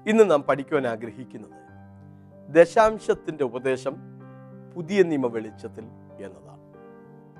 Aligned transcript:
ഇന്ന് 0.07 0.31
നാം 0.31 0.43
പഠിക്കുവാൻ 0.43 0.87
ആഗ്രഹിക്കുന്നത് 0.87 1.55
ദശാംശത്തിന്റെ 2.49 3.45
ഉപദേശം 3.45 3.95
പുതിയ 4.77 5.03
നിയമ 5.03 5.27
വെളിച്ചത്തിൽ 5.27 5.85
എന്നതാണ്. 6.25 6.63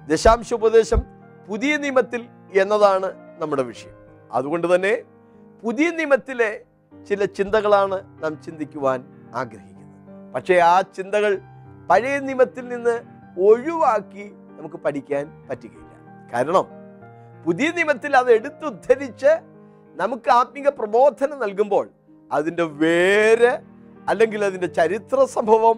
ദശാംശ 0.09 0.55
ഉപദേശം 0.55 1.18
പുതിയ 1.49 1.77
നിയമത്തിൽ 1.77 2.27
എന്നതാണ് 2.53 3.09
നമ്മുടെ 3.41 3.63
വിഷയം. 3.63 3.95
അതുകൊണ്ട് 4.33 4.75
തന്നെ 4.75 5.03
പുതിയ 5.65 5.91
നിയമത്തിലെ 5.91 6.65
ചില 7.09 7.25
ചിന്തകളാണ് 7.25 8.23
നാം 8.23 8.43
ചിന്തിക്കുവാൻ 8.43 9.05
ആഗ്രഹിക്കുന്നത്. 9.35 10.33
പക്ഷേ 10.35 10.55
ആ 10.55 10.81
ചിന്തകൾ 10.81 11.39
പഴയ 11.91 12.19
നിയമത്തിൽ 12.19 12.69
നിന്ന് 12.69 12.97
ഒഴിവാക്കി 13.41 14.33
നമുക്ക് 14.59 14.77
പഠിക്കാൻ 14.77 15.47
പറ്റുകയില്ല. 15.51 15.95
കാരണം 16.33 16.67
പുതിയ 17.47 17.71
നിയമത്തിൽ 17.71 18.17
അത് 18.17 18.33
എടുത്തുദ്ധരിച്ച് 18.33 19.33
നമുക്ക് 19.97 20.31
ആത്മീക 20.31 20.69
പ്രബോധനം 20.69 21.39
നൽകുമ്പോൾ 21.39 21.91
അതിന്റെ 22.33 22.63
വേര് 22.63 23.53
അല്ലെങ്കിൽ 24.09 24.45
അതിന്റെ 24.45 24.67
ചരിത്ര 24.67 25.25
സംഭവം 25.25 25.77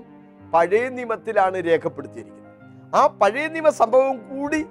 പഴയ 0.54 0.88
നിയമത്തിലാണ് 0.88 1.56
രേഖപ്പെടുത്തിയിരിക്കുന്നത്. 1.56 2.96
ആ 2.96 3.06
പഴയ 3.06 3.48
നിയമ 3.48 3.68
സംഭവം 3.68 4.16
കൂടി 4.30 4.66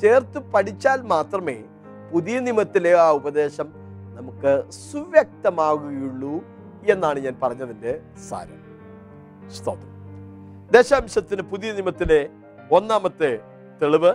ചേർത്ത് 0.00 0.38
പഠിച്ചാൽ 0.38 1.00
മാത്രമേ 1.00 1.64
പുതിയ 2.12 2.40
നിയമത്തിലെ 2.40 2.92
ആ 2.94 3.10
ഉപദേശം 3.10 3.72
നമുക്ക് 4.14 4.64
സുവ്യക്തമാകുകയുള്ളൂ 4.70 6.44
എന്നാണ് 6.86 7.18
ഞാൻ 7.18 7.34
പറഞ്ഞതിന്റെ 7.42 8.00
സാരം. 8.28 8.58
സ്തോത്രം. 9.50 9.88
ദശാംശത്തിന് 10.72 11.42
പുതിയ 11.42 11.72
നിയമത്തിലെ 11.72 12.28
ഒന്നാമത്തെ 12.70 13.40
തെളിവ് 13.82 14.14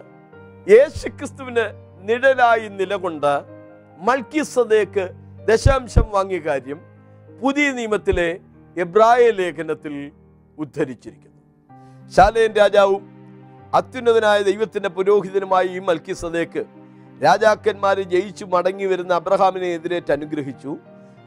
യേശുക്രിസ്തുവിന് 0.68 1.66
നിഴലായി 2.02 2.68
നിലകൊണ്ട് 2.68 3.44
മൽക്കിസദേക്ക് 4.00 5.10
ദശാംശം 5.48 6.06
വാങ്ങിയ 6.12 6.40
കാര്യം 6.40 6.80
പുതിയ 7.42 7.72
നിയമത്തിലെ 7.72 8.40
എബ്രായ 8.78 9.32
ലേഖനത്തിൽ 9.32 10.12
ഉദ്ധരിച്ചിരിക്കുന്നു. 10.58 11.42
ശാലയൻ 12.12 12.54
രാജാവും 12.54 13.17
അത്യുന്നതനായ 13.74 14.42
ദൈവത്തിന്റെ 14.42 14.90
പുരോഹിതനുമായി 14.90 15.68
ഈ 15.68 15.80
മൽക്കിസദേക്ക് 15.80 16.66
രാജാക്കന്മാരെ 17.24 18.02
ജയിച്ചു 18.02 18.46
മടങ്ങി 18.46 18.86
വരുന്ന 18.86 19.14
അബ്രഹാമിനെ 19.14 19.68
എതിരേറ്റ് 19.68 20.12
അനുഗ്രഹിച്ചു. 20.12 20.78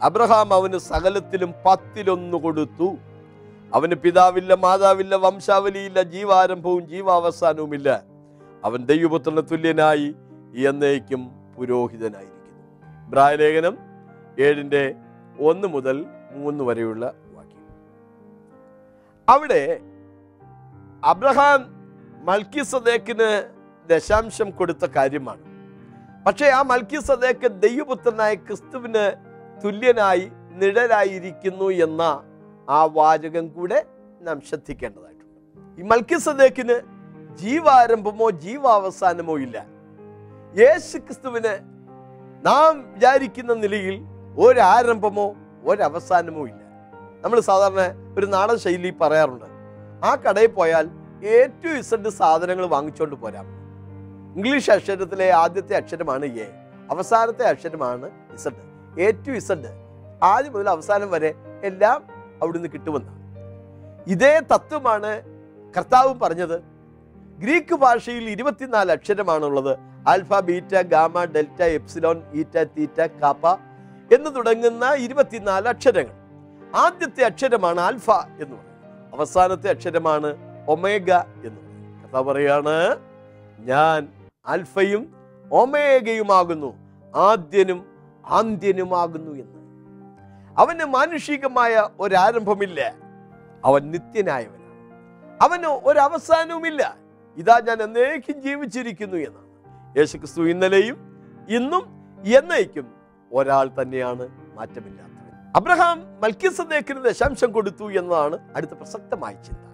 അബ്രഹാം 0.03 0.55
അവന് 0.55 0.79
സകലത്തിലും 0.79 1.55
പത്തിലൊന്നു 1.67 2.37
കൊടുത്തു. 2.37 2.97
അവന് 3.75 3.95
പിതാവില്ല 3.95 4.55
മാതാവില്ല 4.55 5.15
വംശാവലിയില്ല 5.15 6.03
ജീവാരംഭവും 6.03 6.89
ജീവാവസാനവുമില്ല. 6.89 8.03
അവൻ 8.65 8.85
ദൈവപുത്രന് 8.85 9.43
തുല്യനായി 9.51 10.15
എന്നേക്കും 10.67 11.31
പുരോഹിതനായിരിക്കുന്നു. 11.59 13.11
ബ്രായലേഖനം 13.11 13.79
ഏഴിന്റെ 14.41 14.95
ഒന്ന് 15.41 15.69
മുതൽ 15.69 16.07
മൂന്ന് 16.33 16.65
വരെയുള്ള 16.65 17.15
വാക്യം. 17.35 17.61
അവിടെ 19.29 19.81
അബ്രഹാം 21.05 21.80
മൽക്കി 22.29 22.63
സദേക്കിന് 22.63 23.29
ദശാംശം 23.91 24.51
കൊടുത്ത 24.51 24.87
കാര്യമാണ്. 24.87 25.43
പക്ഷേ 26.27 26.47
ആ 26.47 26.63
മൽക്കി 26.63 27.01
സദേക്ക് 27.01 27.49
ദൈവപുത്രനായ 27.63 28.35
ക്രിസ്തുവിന് 28.35 29.05
തുല്യനായി 29.65 30.31
നിഴലായിരിക്കുന്നു 30.51 31.69
എന്ന 31.87 32.03
ആ 32.69 32.85
വാചകം 32.85 33.49
കൂടെ 33.49 33.87
നാം 34.21 34.41
ശ്രദ്ധിക്കേണ്ടതായിട്ടുണ്ട്. 34.41 35.81
ഈ 35.81 35.83
മൽക്കി 35.83 36.19
സദേക്കിന് 36.19 36.77
ജീവാരംഭമോ 37.37 38.31
ജീവാവസാനമോ 38.31 39.39
ഇല്ല. 39.39 39.67
യേശു 40.55 40.99
ക്രിസ്തുവിന് 40.99 41.55
നാം 42.47 42.93
വിചാരിക്കുന്ന 42.95 43.55
നിലയിൽ 43.55 43.97
ഒരാരംഭമോ 44.39 45.37
ഒരവസാനമോ 45.65 46.43
ഇല്ല. 46.47 46.63
നമ്മൾ 47.23 47.41
സാധാരണ 47.41 48.15
ഒരു 48.19 48.27
നാടൻ 48.27 48.59
ശൈലി 48.59 48.91
പറയാറുണ്ട്. 49.01 49.49
ആ 50.05 50.15
കടയിൽ 50.15 50.47
പോയാൽ 50.47 51.00
എ 51.25 51.47
ടു 51.47 51.69
ഇസഡ് 51.69 52.09
സാധനങ്ങൾ 52.09 52.67
വാങ്ങിച്ചുകൊണ്ട് 52.67 53.17
പോരാം. 53.17 53.47
ഇംഗ്ലീഷ് 54.37 54.71
അക്ഷരത്തിലെ 54.71 55.31
ആദ്യത്തെ 55.31 55.77
അക്ഷരമാണ് 55.77 56.25
എ 56.25 56.51
അവസാനത്തെ 56.91 57.43
അക്ഷരമാണ് 57.43 58.11
ഇസഡ് 58.35 59.01
എ 59.01 59.11
ടു 59.11 59.31
ഇസഡ് 59.31 59.71
ആദ്യം 60.23 60.53
മുതൽ 60.53 60.69
അവസാനം 60.69 61.11
വരെ 61.11 61.35
എല്ലാം 61.65 62.05
അവിടുന്ന് 62.43 62.69
കിട്ടുമെന്നാണ്. 62.69 63.21
ഇതേ 64.07 64.41
തത്വമാണ് 64.41 65.23
കർത്താവും 65.77 66.19
പറഞ്ഞത്. 66.19 66.63
ഗ്രീക്ക് 67.39 67.75
ഭാഷയിൽ 67.75 68.31
ഇരുപത്തിനാല് 68.31 68.93
അക്ഷരമാണുള്ളത്. 68.93 69.79
Alpha 70.09 70.35
beta 70.35 70.81
gamma 70.81 71.25
delta 71.25 71.63
epsilon 71.63 72.23
eta 72.35 72.65
theta 72.65 73.01
kappa 73.01 73.47
എന്ന് 74.15 74.37
തുടങ്ങുന്ന 74.37 74.95
ഇരുപത്തിനാല് 74.95 75.69
അക്ഷരങ്ങൾ. 75.69 76.15
ആദ്യത്തെ 76.77 77.25
അക്ഷരമാണ് 77.25 77.81
ആൽഫ 77.81 78.11
എന്ന് 78.11 78.57
പറയുന്നത്. 78.57 79.15
അവസാനത്തെ 79.15 79.69
അക്ഷരമാണ് 79.71 80.50
ഒമേഗ 80.71 81.13
എന്ന്. 81.47 81.61
കഥ 82.03 82.21
പറയാണ് 82.21 82.77
ഞാൻ 83.59 84.09
ആൽഫയും 84.47 85.03
ഒമേഗയുമാകുന്നു 85.53 86.71
ആദ്യനും 87.15 87.81
ആന്ത്യനുമാകുന്നു 88.27 89.31
എന്ന്. 89.31 89.61
അവന് 90.59 90.85
മാനുഷികമായ 90.85 91.89
ഒരാരംഭമില്ല. 92.01 92.81
അവൻ 93.65 93.91
നിത്യനായവനാണ്. 93.91 94.61
അവന് 95.43 95.67
ഒരവസാനവുമില്ല. 95.67 96.83
ഇതാ 97.37 97.61
ഞാൻ 97.69 97.83
എന്നേക്കും 97.83 98.43
ജീവിച്ചിരിക്കുന്നു 98.43 99.17
എന്നാണ്. 99.17 99.51
യേശുക്രിസ്തു 99.99 100.43
ഇന്നലെയും 100.43 100.97
ഇന്നും 101.49 101.85
എന്നേക്കും 102.37 102.87
ഒരാൾ 103.33 103.71
തന്നെയാണ് 103.83 104.29
മാറ്റമില്ലാത്തത് 104.57 105.57
അബ്രഹാം 105.57 105.99
മൽക്കിസദേക്കിന് 106.21 107.01
ദശാംശം 107.05 107.53
കൊടുത്തു 107.53 107.85
എന്നതാണ് 107.93 108.37
അടുത്ത 108.57 108.71
പ്രസക്തമായ 108.71 109.33
ചിന്ത. 109.33 109.70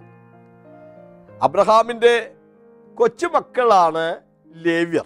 അബ്രഹാമിന്റെ 1.41 2.35
കൊച്ചുമക്കളാണ് 2.95 4.15
ലേവ്യർ. 4.65 5.05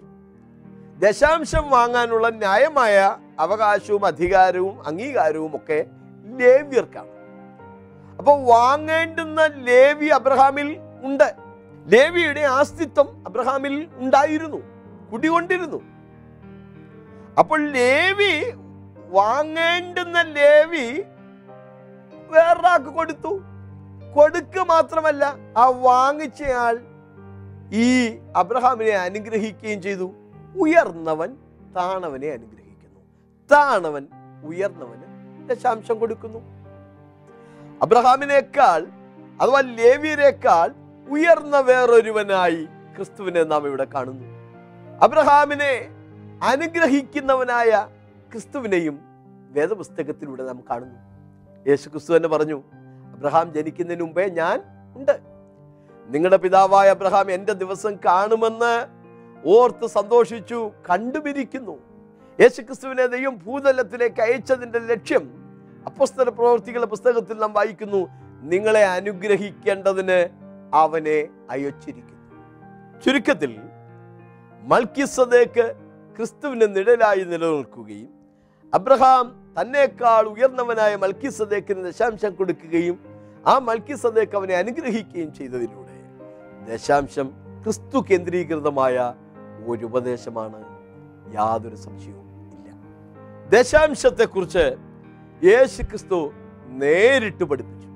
ദശാംശം 0.99 1.69
വാങ്ങാനുള്ള 1.69 2.29
ന്യായമായ 2.29 3.17
അവകാശവും 3.39 4.05
അധികാരവും 4.05 4.87
അംഗീകാരവും 4.87 5.55
ഒക്കെ 5.55 5.85
ലേവ്യർക്കാണ്. 6.25 7.11
അപ്പോൾ 8.19 8.43
വാങ്ങേണ്ടുന്ന 8.43 9.41
ലേവി 9.45 10.05
അബ്രഹാമിൽ 10.05 10.77
ഉണ്ട്. 11.03 11.35
ലേവിയുടെ 11.85 12.41
ആസ്തിത്വം 12.41 13.23
അബ്രഹാമിൽ 13.27 13.87
ഉണ്ടായിരുന്നു 13.93 14.61
കുടികൊണ്ടിരുന്നു. 15.11 15.81
അപ്പോൾ 17.39 17.71
ലേവി 17.71 18.51
വാങ്ങേണ്ടുന്ന 19.09 20.21
ലേവി 20.21 21.01
വേറൊരാൾക്ക് 22.29 22.89
കൊടുത്തു. 22.89 23.50
കൊടുക്കുക 24.15 24.61
മാത്രമല്ല 24.61 25.35
ആ 25.57 25.69
വാങ്ങിച്ചയാൾ 25.69 26.79
ഈ 27.73 28.17
അബ്രഹാമിനെ 28.35 28.91
അനുഗ്രഹിക്കുകയും 28.91 29.81
ചെയ്തു. 29.81 30.11
ഉയർന്നവൻ 30.57 31.35
താണവനെ 31.75 32.27
അനുഗ്രഹിക്കുന്നു. 32.27 32.99
താണവൻ 33.51 34.07
ഉയർന്നവന് 34.45 35.05
ദശാംശം 35.49 35.99
കൊടുക്കുന്നു. 35.99 36.39
അബ്രഹാമിനേക്കാൾ 37.81 38.87
അഥവാ 39.41 39.59
ലേവിയരേക്കാൾ 39.59 40.71
ഉയർന്ന 41.09 41.59
വേറൊരുവനായി 41.59 42.65
ക്രിസ്തുവിനെ 42.95 43.43
നാം 43.43 43.67
ഇവിടെ 43.67 43.83
കാണുന്നു. 43.83 44.27
അബ്രഹാമിനെ 45.01 45.89
അനുഗ്രഹിക്കുന്നവനായ 46.43 47.87
ക്രിസ്തുവിനെയും 48.31 48.99
വേദപുസ്തകത്തിലൂടെ 49.51 50.43
നാം 50.43 50.63
കാണുന്നു. 50.69 50.99
യേശു 51.69 51.89
ക്രിസ്തു 51.89 52.17
തന്നെ 52.17 52.29
പറഞ്ഞു 52.29 52.63
അബ്രഹാം 53.21 53.47
ജനിക്കുന്നതിന് 53.55 54.03
മുമ്പേ 54.03 54.23
ഞാൻ 54.39 54.57
ഉണ്ട്. 54.97 55.15
നിങ്ങളുടെ 56.13 56.37
പിതാവായ 56.43 56.87
അബ്രഹാം 56.95 57.27
എന്റെ 57.35 57.53
ദിവസം 57.63 57.93
കാണുമെന്ന് 58.05 58.73
ഓർത്ത് 59.55 59.87
സന്തോഷിച്ചു 59.97 60.59
കണ്ടുപിരിക്കുന്നു. 60.87 61.75
യേശുക്രിസ്തുവിനെ 62.39 63.05
ദൈവം 63.15 63.35
ഭൂതലത്തിലേക്ക് 63.43 64.21
അയച്ചതിന്റെ 64.25 64.79
ലക്ഷ്യം 64.91 65.23
അപ്പസ്തല 65.89 66.29
പ്രവർത്തികളുടെ 66.29 66.89
പുസ്തകത്തിൽ 66.93 67.37
നാം 67.43 67.53
വായിക്കുന്നു 67.59 68.01
നിങ്ങളെ 68.53 68.83
അനുഗ്രഹിക്കേണ്ടതിന് 68.97 70.19
അവനെ 70.81 71.19
അയച്ചിരിക്കുന്നു. 71.53 72.25
ചുരുക്കത്തിൽ 73.03 73.53
മൽക്കിസദേക്ക് 74.63 75.67
ക്രിസ്തുവിന് 76.17 76.67
നിഴലായി 76.75 77.23
നിലനിൽക്കുകയും 77.31 78.09
അബ്രഹാം 78.73 79.25
തന്നെക്കാൾ 79.59 80.25
ഉയർന്നവനായ 80.33 80.93
മൽക്കിസദേക്കിന് 81.05 81.81
ദശാംശം 81.87 82.33
കൊടുക്കുകയും 82.35 82.97
ആ 83.47 83.59
മൽക്കി 83.59 83.93
സദേക്ക് 83.93 84.35
അവനെ 84.35 84.55
അനുഗ്രഹിക്കുകയും 84.55 85.33
ചെയ്തതിലൂടെ 85.33 85.95
ദശാംശം 86.71 87.27
ക്രിസ്തു 87.63 88.05
കേന്ദ്രീകൃതമായ 88.11 89.13
ഒരു 89.65 89.85
ഉപദേശമാണ് 89.85 90.59
യാതൊരു 91.35 91.75
സംശയവും 91.75 92.27
ഇല്ല. 92.55 92.69
ദശാംശത്തെക്കുറിച്ച് 93.49 94.65
യേശു 95.43 95.81
ക്രിസ്തു 95.83 96.31
നേരിട്ട് 96.67 97.43
പഠിപ്പിച്ചു. 97.43 97.87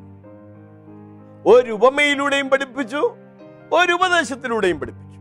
ഒരു 1.50 1.72
ഉപമയിലൂടെയും 1.72 2.50
പഠിപ്പിച്ചു 2.50 3.02
ഒരു 3.74 3.94
ഉപദേശത്തിലൂടെയും 3.94 4.80
പഠിപ്പിച്ചു. 4.80 5.20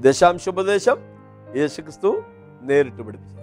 ദശാംശോപദേശം 0.00 0.98
യേശു 1.56 1.80
ക്രിസ്തു 1.80 2.22
നേരിട്ട് 2.62 3.02
പഠിപ്പിച്ചു. 3.02 3.40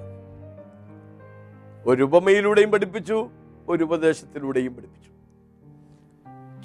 ഒരു 1.90 2.04
ഉപമയിലൂടെയും 2.04 2.72
പഠിപ്പിച്ചു 2.72 3.30
ഒരു 3.70 3.84
ഉപദേശത്തിലൂടെയും 3.84 4.76
പഠിപ്പിച്ചു. 4.76 5.11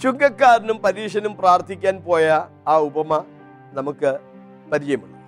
ചുങ്കക്കാരനും 0.02 0.76
പരീക്ഷനും 0.76 1.36
പ്രാർത്ഥിക്കാൻ 1.36 2.00
പോയ 2.00 2.46
ആ 2.68 2.78
ഉപമ 2.78 3.24
നമുക്ക് 3.72 4.18
പരിചയമുണ്ട്. 4.72 5.18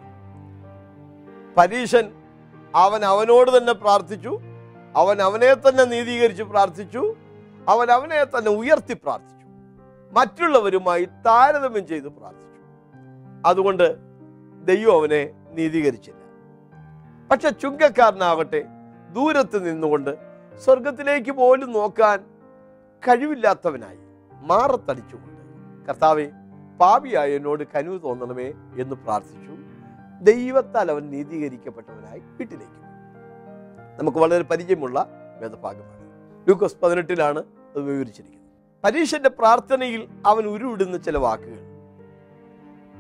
പരീശൻ 1.56 2.12
അവൻ 2.75 3.05
അവനോട് 3.05 3.56
തന്നെ 3.56 3.73
പ്രാർത്ഥിച്ചു 3.73 4.41
അവൻ 4.97 5.23
അവനെ 5.23 5.55
തന്നെ 5.55 5.85
നീതീകരിച്ച് 5.85 6.43
പ്രാർത്ഥിച്ചു 6.43 7.17
അവൻ 7.69 7.91
അവനെ 7.91 8.25
തന്നെ 8.25 8.50
ഉയർത്തി 8.50 8.94
പ്രാർത്ഥിച്ചു 8.94 9.47
മറ്റുള്ളവരുമായി 10.12 11.05
താരതമ്യം 11.05 11.87
ചെയ്ത് 11.87 12.09
പ്രാർത്ഥിച്ചു. 12.09 12.49
അതുകൊണ്ട് 13.47 13.97
ദൈവം 14.65 14.94
അവനെ 14.94 15.31
നീതീകരിച്ചില്ല. 15.50 16.23
പക്ഷെ 17.31 17.50
ചുങ്കക്കാരനാകട്ടെ 17.50 18.65
ദൂരത്ത് 19.12 19.70
നിന്നുകൊണ്ട് 19.70 20.12
സ്വർഗത്തിലേക്ക് 20.65 21.31
പോലും 21.31 21.73
നോക്കാൻ 21.73 22.19
കഴിവില്ലാത്തവനായി. 23.09 24.07
മാറത്തടിച്ചുകൊണ്ട്. 24.48 25.42
കർത്താവെ 25.86 26.30
പാപിയായ 26.80 27.32
എന്നോട് 27.32 27.64
കനിവ് 27.64 28.02
തോന്നണമേ 28.02 28.52
എന്ന് 28.78 28.94
പ്രാർത്ഥിച്ചു. 28.94 29.52
ദൈവത്താൽ 30.20 30.90
അവൻ 30.90 31.10
നീതീകരിക്കപ്പെട്ടവനായി 31.10 32.20
വീട്ടിലേക്ക്. 32.20 32.78
നമുക്ക് 33.98 34.18
വളരെ 34.18 34.42
പരിചയമുള്ള 34.42 35.06
വേദഭാഗമാണ്. 35.40 35.98
ലൂക്കോസ് 36.48 36.76
പതിനെട്ടിലാണ് 36.82 37.38
അത് 37.38 37.80
വിവരിച്ചിരിക്കുന്നത്. 37.80 38.48
പരീക്ഷന്റെ 38.84 39.28
പ്രാർത്ഥനയിൽ 39.28 40.08
അവൻ 40.26 40.44
ഉരുവിടുന്ന 40.44 40.96
ചില 40.96 41.18
വാക്കുകൾ. 41.18 41.58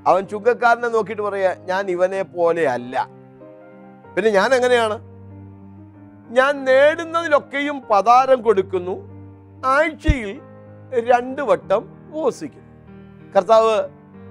അവൻ 0.06 0.26
ചുങ്കക്കാരനെ 0.26 0.88
നോക്കിയിട്ട് 0.88 1.22
പറയാ 1.22 1.54
ഞാൻ 1.54 1.90
ഇവനെ 1.90 2.22
പോലെ 2.22 2.68
അല്ല. 2.68 3.08
പിന്നെ 4.16 4.30
ഞാൻ 4.30 4.54
എങ്ങനെയാണ്? 4.54 4.98
ഞാൻ 6.30 6.64
നേടുന്നതിലൊക്കെയും 6.64 7.82
പതാരം 7.90 8.42
കൊടുക്കുന്നു. 8.42 9.08
ആഴ്ചയിൽ 9.66 10.40
രണ്ട് 10.94 11.42
വട്ടം 11.42 12.10
ഉപവസിക്കും. 12.14 12.62
കർത്താവ് 13.36 13.88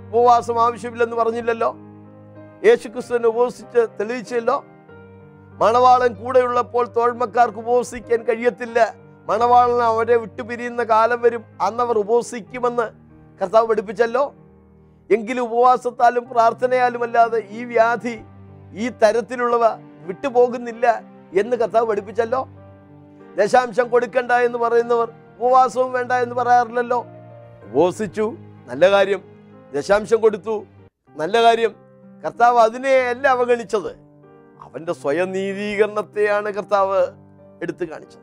ഉപവാസം 0.07 0.61
ആവശ്യമില്ലെന്ന് 0.61 1.15
പറഞ്ഞില്ലല്ലോ? 1.15 1.75
യേശു 2.65 2.87
ക്രിസ്തുവിനെ 2.87 3.27
ഉപവസിച്ച് 3.27 3.87
തെളിയിച്ചല്ലോ? 3.99 4.65
മണവാളൻ 5.61 6.13
കൂടെയുള്ളപ്പോൾ 6.13 6.87
തോഴ്മക്കാർക്ക് 6.87 7.57
ഉപവസിക്കാൻ 7.57 8.23
കഴിയത്തില്ല. 8.23 8.95
മണവാളൻ 9.27 9.81
അവരെ 9.81 10.17
വിട്ടുപിരിയുന്ന 10.17 10.83
കാലം 10.83 11.21
വരും. 11.21 11.43
അന്നവർ 11.61 11.97
ഉപവസിക്കുമെന്ന് 11.97 12.83
കർത്താവ് 13.41 13.67
പഠിപ്പിച്ചല്ലോ? 13.67 14.33
എങ്കിലും 15.11 15.41
ഉപവാസത്താലും 15.41 16.29
പ്രാർത്ഥനയാലും 16.29 17.03
അല്ലാതെ 17.03 17.47
ഈ 17.49 17.63
വ്യാധി 17.63 18.19
ഈ 18.73 18.89
തരത്തിലുള്ളവ 18.89 19.65
വിട്ടുപോകുന്നില്ല 20.05 21.01
എന്ന് 21.33 21.55
കർത്താവ് 21.57 21.87
പഠിപ്പിച്ചല്ലോ? 21.87 22.47
ദശാംശം 23.37 23.89
കൊടുക്കണ്ട 23.89 24.31
എന്ന് 24.31 24.57
പറയുന്നവർ 24.57 25.11
ഉപവാസവും 25.39 25.91
വേണ്ട 25.91 26.11
എന്ന് 26.11 26.35
പറയാറില്ലല്ലോ. 26.35 27.05
ഉപവസിച്ചു 27.63 28.37
നല്ല 28.67 28.91
കാര്യം. 28.91 29.23
ദശാംശം 29.73 30.21
കൊടുത്തു 30.21 30.65
നല്ല 31.17 31.41
കാര്യം. 31.41 31.75
കർത്താവ് 32.25 32.59
അതിനെയല്ല 32.59 33.27
അവഗണിച്ചത്. 33.27 33.91
അവന്റെ 34.61 34.93
സ്വയം 34.93 35.31
നീതീകരണത്തെയാണ് 35.31 36.49
കർത്താവ് 36.51 37.07
എടുത്തു 37.61 37.85
കാണിച്ചത്. 37.85 38.21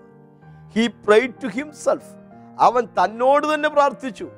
ഹി 0.75 0.87
പ്രൈ 0.87 1.27
ടു 1.27 1.47
ഹിംസെൽഫ് 1.47 2.11
അവൻ 2.61 2.85
തന്നോട് 2.85 3.55
തന്നെ 3.55 3.69
പ്രാർത്ഥിച്ചു. 3.69 4.31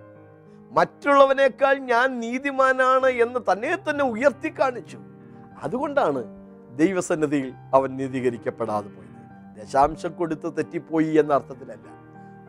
മറ്റുള്ളവനേക്കാൾ 0.70 1.74
ഞാൻ 1.74 2.20
നീതിമാനാണ് 2.20 3.06
എന്ന് 3.06 3.40
തന്നെ 3.52 3.78
തന്നെ 3.90 4.04
ഉയർത്തി 4.04 4.54
കാണിച്ചു. 4.60 4.98
അതുകൊണ്ടാണ് 5.62 6.24
ദൈവസന്നിധിയിൽ 6.76 7.52
അവൻ 7.74 7.96
നീതീകരിക്കപ്പെടാതെ 7.96 8.88
പോയത്. 8.88 9.62
ദശാംശം 9.62 10.12
കൊടുത്ത് 10.12 10.56
തെറ്റിപ്പോയി 10.56 11.14
എന്ന 11.14 11.34
അർത്ഥത്തിലല്ല. 11.34 11.95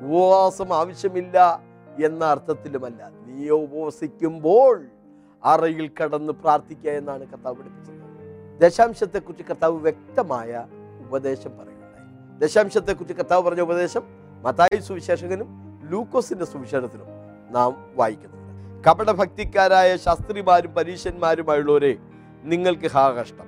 ഉപവാസം 0.02 0.74
ആവശ്യമില്ല 0.74 1.64
എന്ന 2.06 2.24
അർത്ഥത്തിലുമല്ല. 2.26 3.12
നീ 3.26 3.50
ഉപവസിക്കുമ്പോൾ 3.50 4.86
അറയിൽ 5.46 5.92
കടന്ന് 6.04 6.34
പ്രാർത്ഥിക്കുക 6.34 6.90
എന്നാണ് 6.90 7.28
കർത്താവ് 7.28 7.56
പഠിപ്പിച്ചത്. 7.56 7.94
ദശാംശത്തെക്കുറിച്ച് 8.60 9.44
കർത്താവ് 9.44 9.78
വ്യക്തമായ 9.78 10.66
ഉപദേശം 11.06 11.52
പറയുന്നുണ്ടായി 11.58 12.38
ദശാംശത്തെക്കുറിച്ച് 12.40 13.14
കർത്താവ് 13.14 13.44
പറഞ്ഞ 13.44 13.62
ഉപദേശം 13.62 14.02
മതായി 14.42 14.80
സുവിശേഷകനും 14.80 15.50
ലൂക്കോസിന്റെ 15.92 16.46
സുവിശേഷത്തിനും 16.46 17.08
നാം 17.52 17.94
വായിക്കുന്നുണ്ട്. 17.96 18.84
കപടഭക്തിക്കാരായ 18.90 19.98
ശാസ്ത്രിമാരും 19.98 20.74
പരീശന്മാരുമായുള്ളവരെ 20.74 21.98
നിങ്ങൾക്ക് 22.44 22.88
ഹാ 22.88 23.10
കഷ്ടം. 23.10 23.48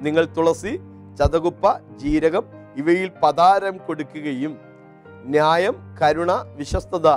നിങ്ങൾ 0.00 0.24
തുളസി 0.24 0.80
ചതകുപ്പ 1.18 1.78
ജീരകം 1.96 2.44
ഇവയിൽ 2.76 3.12
പതാരം 3.22 3.76
കൊടുക്കുകയും 3.76 4.58
ന്യായം 5.26 5.76
കരുണ 6.02 6.32
വിശ്വസ്തത 6.32 7.08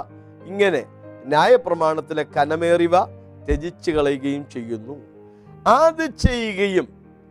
ഇങ്ങനെ 0.45 0.81
ന്യായപ്രമാണത്തിലെ 1.25 2.23
കനമേറിവ 2.35 2.95
ത്യജിച്ചു 3.47 3.91
കളയുകയും 3.91 4.49
ചെയ്യുന്നു. 4.49 4.95
അത് 5.67 6.05
ചെയ്യുകയും 6.15 6.87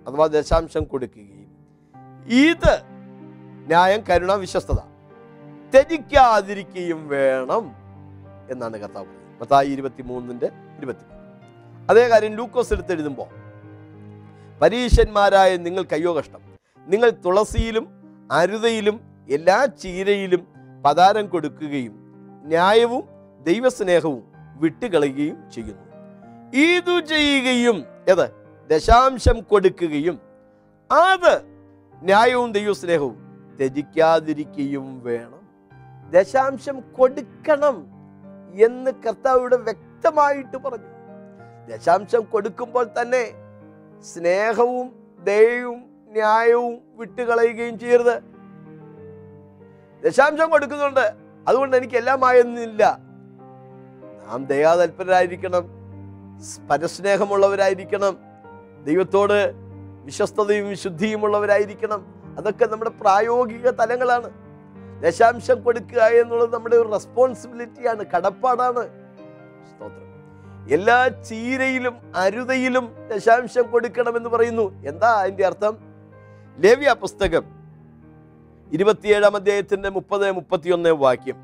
അഥവാ 0.06 0.26
ദശാംശം 0.26 0.84
കൊടുക്കുകയും 0.84 1.48
ഇത് 2.26 2.74
ന്യായം 3.66 4.04
കരുണ 4.10 4.32
വിശ്വസ്തത 4.32 4.80
ത്യജിക്കാതിരിക്കുകയും 5.72 7.08
വേണം 7.08 7.64
എന്നാണ് 8.50 8.76
കർത്താവ് 8.76 9.06
മത്തായി 9.40 9.68
ഇരുപത്തി 9.68 10.02
മൂന്നിന്റെ 10.02 10.46
ഇരുപത്തി 10.78 11.04
അതേ 11.90 12.08
കാര്യം 12.08 12.32
ലൂക്കോസ് 12.36 12.72
എടുത്ത് 12.72 12.92
എഴുതുമ്പോൾ 12.92 13.28
പരീശന്മാരായ 14.60 15.56
നിങ്ങൾ 15.56 15.82
കയ്യോ 15.82 16.12
കഷ്ടം. 16.18 16.40
നിങ്ങൾ 16.86 17.10
തുളസിയിലും 17.10 17.84
അരുതയിലും 18.32 19.00
എല്ലാ 19.30 19.64
ചീരയിലും 19.66 20.57
പതാരം 20.84 21.26
കൊടുക്കുകയും 21.26 21.94
ന്യായവും 22.44 23.04
ദൈവസ്നേഹവും 23.44 24.22
വിട്ടുകളയുകയും 24.56 25.50
ചെയ്യുന്നു. 25.50 25.84
ഇതു 26.54 27.00
ചെയ്യുകയും 27.00 27.84
ഏത് 28.08 28.26
ദശാംശം 28.70 29.40
കൊടുക്കുകയും 29.40 30.20
അത് 30.90 31.42
ന്യായവും 32.02 32.52
ദൈവസ്നേഹവും 32.52 33.16
ത്യജിക്കാതിരിക്കുകയും 33.58 35.02
വേണം. 35.02 35.42
ദശാംശം 36.10 36.80
കൊടുക്കണം 36.80 37.76
എന്ന് 38.54 38.90
കർത്താവ് 39.06 39.40
ഇവിടെ 39.40 39.56
വ്യക്തമായിട്ട് 39.56 40.56
പറഞ്ഞു. 40.56 40.90
ദശാംശം 41.68 42.22
കൊടുക്കുമ്പോൾ 42.22 42.86
തന്നെ 43.00 43.24
സ്നേഹവും 44.02 44.88
ദയവും 45.24 45.80
ന്യായവും 46.12 46.78
വിട്ടുകളയുകയും 46.98 47.78
ചെയ്യരുത്. 47.78 48.37
ദശാംശം 50.04 50.50
കൊടുക്കുന്നുണ്ട്. 50.50 51.14
അതുകൊണ്ട് 51.48 51.76
എനിക്ക് 51.76 51.94
എല്ലാം 51.94 52.28
ആയെന്നില്ല 52.28 52.98
നാം 54.28 54.44
ദയാതൽപരായിരിക്കണം 54.44 55.78
പരസ്നേഹമുള്ളവരായിരിക്കണം. 56.70 58.18
ദൈവത്തോട് 58.84 59.52
വിശ്വസ്തതയും 60.04 60.68
വിശുദ്ധിയും 60.68 61.24
ഉള്ളവരായിരിക്കണം. 61.24 62.06
അതൊക്കെ 62.38 62.64
നമ്മുടെ 62.64 62.90
പ്രായോഗിക 62.90 63.70
തലങ്ങളാണ്. 63.70 64.30
ദശാംശം 65.02 65.62
കൊടുക്കുക 65.62 66.02
എന്നുള്ളത് 66.02 66.54
നമ്മുടെ 66.54 66.76
ഒരു 66.76 66.88
റെസ്പോൺസിബിലിറ്റിയാണ് 66.88 68.04
കടപ്പാടാണ്. 68.16 68.88
സ്തോത്രം. 69.68 70.08
എല്ലാ 70.70 71.08
ചീരയിലും 71.08 72.12
അരുതയിലും 72.14 72.94
ദശാംശം 73.10 73.70
കൊടുക്കണമെന്ന് 73.70 74.28
പറയുന്നു. 74.28 74.82
എന്താ 74.86 75.20
അതിന്റെ 75.20 75.46
അർത്ഥം? 75.46 75.78
ലേവ്യ 76.58 76.94
പുസ്തകം 77.00 77.57
ഇരുപത്തിയേഴാം 78.72 79.36
അധ്യായത്തിന്റെ 79.36 79.88
മുപ്പത് 79.88 80.32
മുപ്പത്തിയൊന്ന് 80.32 80.90
വാക്യം. 80.90 81.36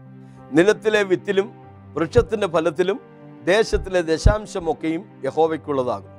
നിലത്തിലെ 0.52 1.02
വിത്തിലും 1.02 1.52
വൃക്ഷത്തിന്റെ 1.94 2.46
ഫലത്തിലും 2.46 3.00
ദേശത്തിലെ 3.44 4.00
ദശാംശമൊക്കെയും 4.00 5.22
യഹോവയ്ക്കുള്ളതാകും 5.24 6.10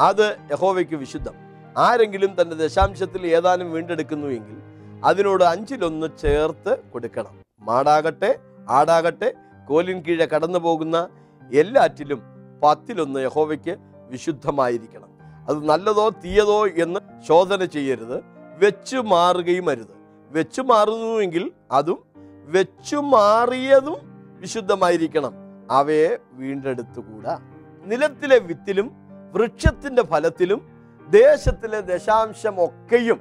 അത് 0.00 0.36
യഹോവയ്ക്ക് 0.52 0.94
വിശുദ്ധം. 0.94 1.34
ആരെങ്കിലും 1.78 2.42
തന്റെ 2.42 2.56
ദശാംശത്തിൽ 2.56 3.26
ഏതാനും 3.26 3.72
വീണ്ടെടുക്കുന്നുവെങ്കിൽ 3.72 4.56
അതിനോട് 5.04 5.44
അഞ്ചിലൊന്ന് 5.44 6.06
ചേർത്ത് 6.22 6.78
കൊടുക്കണം. 6.92 7.38
മാടാകട്ടെ 7.60 8.38
ആടാകട്ടെ 8.68 9.34
കോലിൻ 9.68 10.00
കീഴെ 10.00 10.26
കടന്നു 10.26 10.58
പോകുന്ന 10.58 11.08
എല്ലാറ്റിലും 11.54 12.22
പത്തിലൊന്ന് 12.62 13.20
യഹോവയ്ക്ക് 13.20 13.76
വിശുദ്ധമായിരിക്കണം. 14.10 15.08
അത് 15.48 15.68
നല്ലതോ 15.68 16.08
തീയതോ 16.08 16.66
എന്ന് 16.66 17.00
ശോധന 17.28 17.64
ചെയ്യരുത്. 17.64 18.24
വെച്ചു 18.58 18.96
മാറുകയും 18.96 19.70
അരുത്. 19.70 19.99
വെച്ചു 20.30 20.62
മാറുന്നുവെങ്കിൽ 20.62 21.52
അതും 21.72 22.04
വെച്ചു 22.44 22.96
മാറിയതും 22.96 23.96
വിശുദ്ധമായിരിക്കണം. 24.40 25.34
അവയെ 25.70 26.18
വീണ്ടെടുത്തുകൂടാ. 26.32 27.40
നിലത്തിലെ 27.84 28.38
വിത്തിലും 28.38 28.92
വൃക്ഷത്തിന്റെ 29.32 30.02
ഫലത്തിലും 30.02 30.68
ദേശത്തിലെ 31.10 31.80
ദശാംശം 31.80 32.64
ഒക്കെയും. 32.64 33.20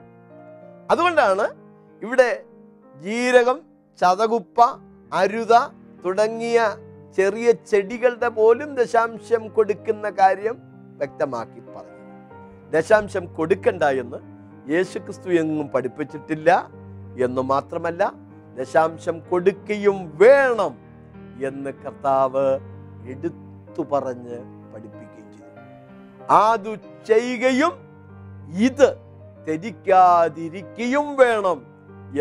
അതുകൊണ്ടാണ് 0.92 1.48
ഇവിടെ 2.02 2.44
ജീരകം 3.02 3.62
ചതകുപ്പ 4.02 4.62
അരുത 5.14 5.54
തുടങ്ങിയ 6.06 6.78
ചെറിയ 7.18 7.52
ചെടികളുടെ 7.52 8.30
പോലും 8.30 8.76
ദശാംശം 8.76 9.48
കൊടുക്കുന്ന 9.48 10.10
കാര്യം 10.10 10.58
വ്യക്തമാക്കി 10.98 11.60
പറഞ്ഞു 11.60 12.00
ദശാംശം 12.70 13.34
കൊടുക്കണ്ട 13.34 13.84
എന്ന് 13.84 14.18
യേശുക്രിസ്തു 14.72 15.30
എങ്ങും 15.30 15.68
പഠിപ്പിച്ചിട്ടില്ല. 15.68 16.79
എന്ന് 17.16 17.42
മാത്രമല്ല 17.42 18.14
ദശാംശം 18.58 19.20
കൊടുക്കുകയും 19.30 20.18
വേണം 20.18 20.74
എന്ന് 21.46 21.70
കർത്താവ് 21.70 22.60
എടുത്തു 23.08 23.82
പറഞ്ഞ് 23.92 24.38
പഠിപ്പിക്കുകയും 24.74 25.32
ചെയ്തു. 25.32 26.26
ആതു 26.30 26.76
ചെയ്യുകയും 27.06 27.74
ഇത് 28.58 28.98
ധരിക്കാതിരിക്കുകയും 29.48 31.16
വേണം 31.16 31.60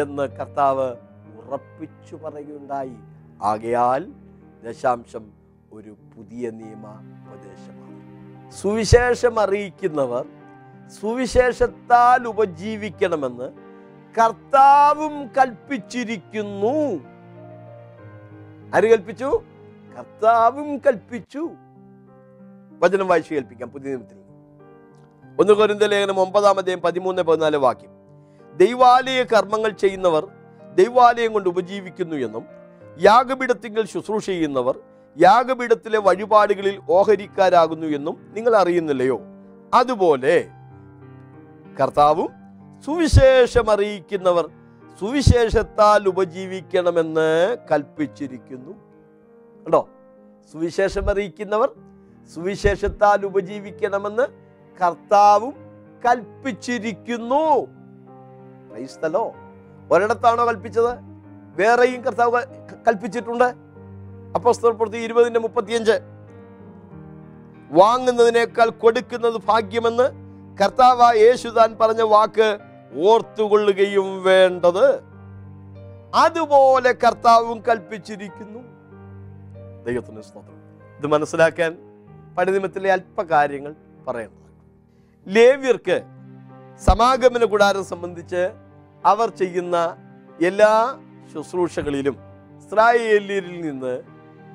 എന്ന് 0.00 0.23
കർത്താവ് 0.23 0.95
ഉറപ്പിച്ചു 1.38 2.16
പറയുകയുണ്ടായി. 2.16 2.97
ആകയാൽ 3.42 4.12
ദശാംശം 4.64 5.25
ഒരു 5.73 5.97
പുതിയ 6.16 6.50
നിയമ 6.50 6.87
ഉപദേശമാണ് 7.26 7.97
സുവിശേഷം 8.50 9.40
അറിയിക്കുന്നവർ 9.40 10.25
സുവിശേഷത്താൽ 11.00 12.28
ഉപജീവിക്കണമെന്ന് 12.28 13.67
കർത്താവും 14.18 15.26
കൽപ്പിച്ചിരിക്കുന്നു. 15.26 17.04
ആര് 18.75 18.90
കൽപ്പിച്ചു? 18.90 19.42
കർത്താവും 19.98 20.78
കൽപ്പിച്ചു. 20.78 21.50
വചനം 22.82 23.08
വായിച്ചു 23.08 23.34
കേൾപ്പിക്കാം 23.34 23.70
പുതിയ 23.70 23.88
നിയമത്തിൽ. 23.88 24.16
ഒന്ന് 25.40 25.52
കൊരിന്ത 25.52 25.82
ലേഖനം 25.82 26.20
ഒമ്പതാം 26.20 26.80
പതിമൂന്ന് 26.80 27.22
പതിനാല് 27.22 27.56
വാക്യം. 27.56 27.90
ദൈവാലയ 28.56 29.22
കർമ്മങ്ങൾ 29.22 29.70
ചെയ്യുന്നവർ 29.70 30.28
ദൈവാലയം 30.75 31.32
കൊണ്ട് 31.32 31.48
ഉപജീവിക്കുന്നു 31.48 32.16
എന്നും 32.16 32.44
യാഗപീഠത്തിങ്കിൽ 33.00 33.87
ശുശ്രൂഷ 33.87 34.26
ചെയ്യുന്നവർ 34.26 34.78
യാഗപീഠത്തിലെ 35.18 35.98
വഴിപാടുകളിൽ 35.98 36.80
ഓഹരിക്കാരാകുന്നു 36.90 37.87
എന്നും 37.87 38.30
നിങ്ങൾ 38.32 38.56
അറിയുന്നില്ലയോ? 38.56 39.20
അതുപോലെ 39.75 40.48
കർത്താവും 41.80 42.38
സുവിശേഷം 42.85 43.70
അറിയിക്കുന്നവർ 43.70 44.50
സുവിശേഷത്താൽ 45.00 46.08
ഉപജീവിക്കണമെന്ന് 46.08 47.56
കൽപ്പിച്ചിരിക്കുന്നു. 47.70 48.73
കണ്ടോ? 49.64 49.88
സുവിശേഷം 50.52 51.11
അറിയിക്കുന്നവർ 51.11 51.70
സുവിശേഷത്താൽ 52.35 53.26
ഉപജീവിക്കണമെന്ന് 53.26 54.23
കർത്താവും 54.85 55.54
കൽപ്പിച്ചിരിക്കുന്നു. 56.06 57.64
ക്രൈസ്തലോ 58.70 59.35
ഒരിടത്താണോ 59.92 60.47
കൽപ്പിച്ചത്? 60.47 60.99
വേറെയും 61.56 62.02
കർത്താവ് 62.02 62.42
കൽപ്പിച്ചിട്ടുണ്ട്. 62.87 63.44
അപ്പോസ്തല 64.35 64.70
പ്രവൃത്തി 64.70 64.97
ഇരുപതിന്റെ 64.97 65.40
മുപ്പത്തിയഞ്ച്. 65.40 66.00
വാങ്ങുന്നതിനേക്കാൾ 67.70 68.70
കൊടുക്കുന്നത് 68.70 69.40
ഭാഗ്യമെന്ന് 69.47 70.28
കർത്താവ് 70.58 71.18
യേശുദാൻ 71.18 71.76
പറഞ്ഞ 71.80 72.02
വാക്ക് 72.02 72.58
ഓർത്തുകൊള്ളുകയും 72.95 74.23
വേണ്ടത് 74.23 75.00
അതുപോലെ 76.14 76.92
കർത്താവും 76.92 77.62
കൽപ്പിച്ചിരിക്കുന്നു. 77.62 78.59
ദൈവത്തിന് 79.85 80.23
സ്തോത്രം. 80.23 80.54
ഇത് 80.99 81.07
മനസ്സിലാക്കാൻ 81.07 81.78
പടിനിമത്തിലെ 82.38 82.92
അല്പകാര്യങ്ങൾ 82.92 83.75
പറയണം 84.07 84.35
ലേവ്യർക്ക് 85.26 86.02
സമാഗമന 86.78 87.45
കൂടാരം 87.45 87.85
സംബന്ധിച്ച് 87.85 88.50
അവർ 89.04 89.28
ചെയ്യുന്ന 89.30 89.97
എല്ലാ 90.40 90.99
ശുശ്രൂഷകളിലും 91.33 92.16
ഇസ്രായേലിയരിൽ 92.59 93.61
നിന്ന് 93.61 94.02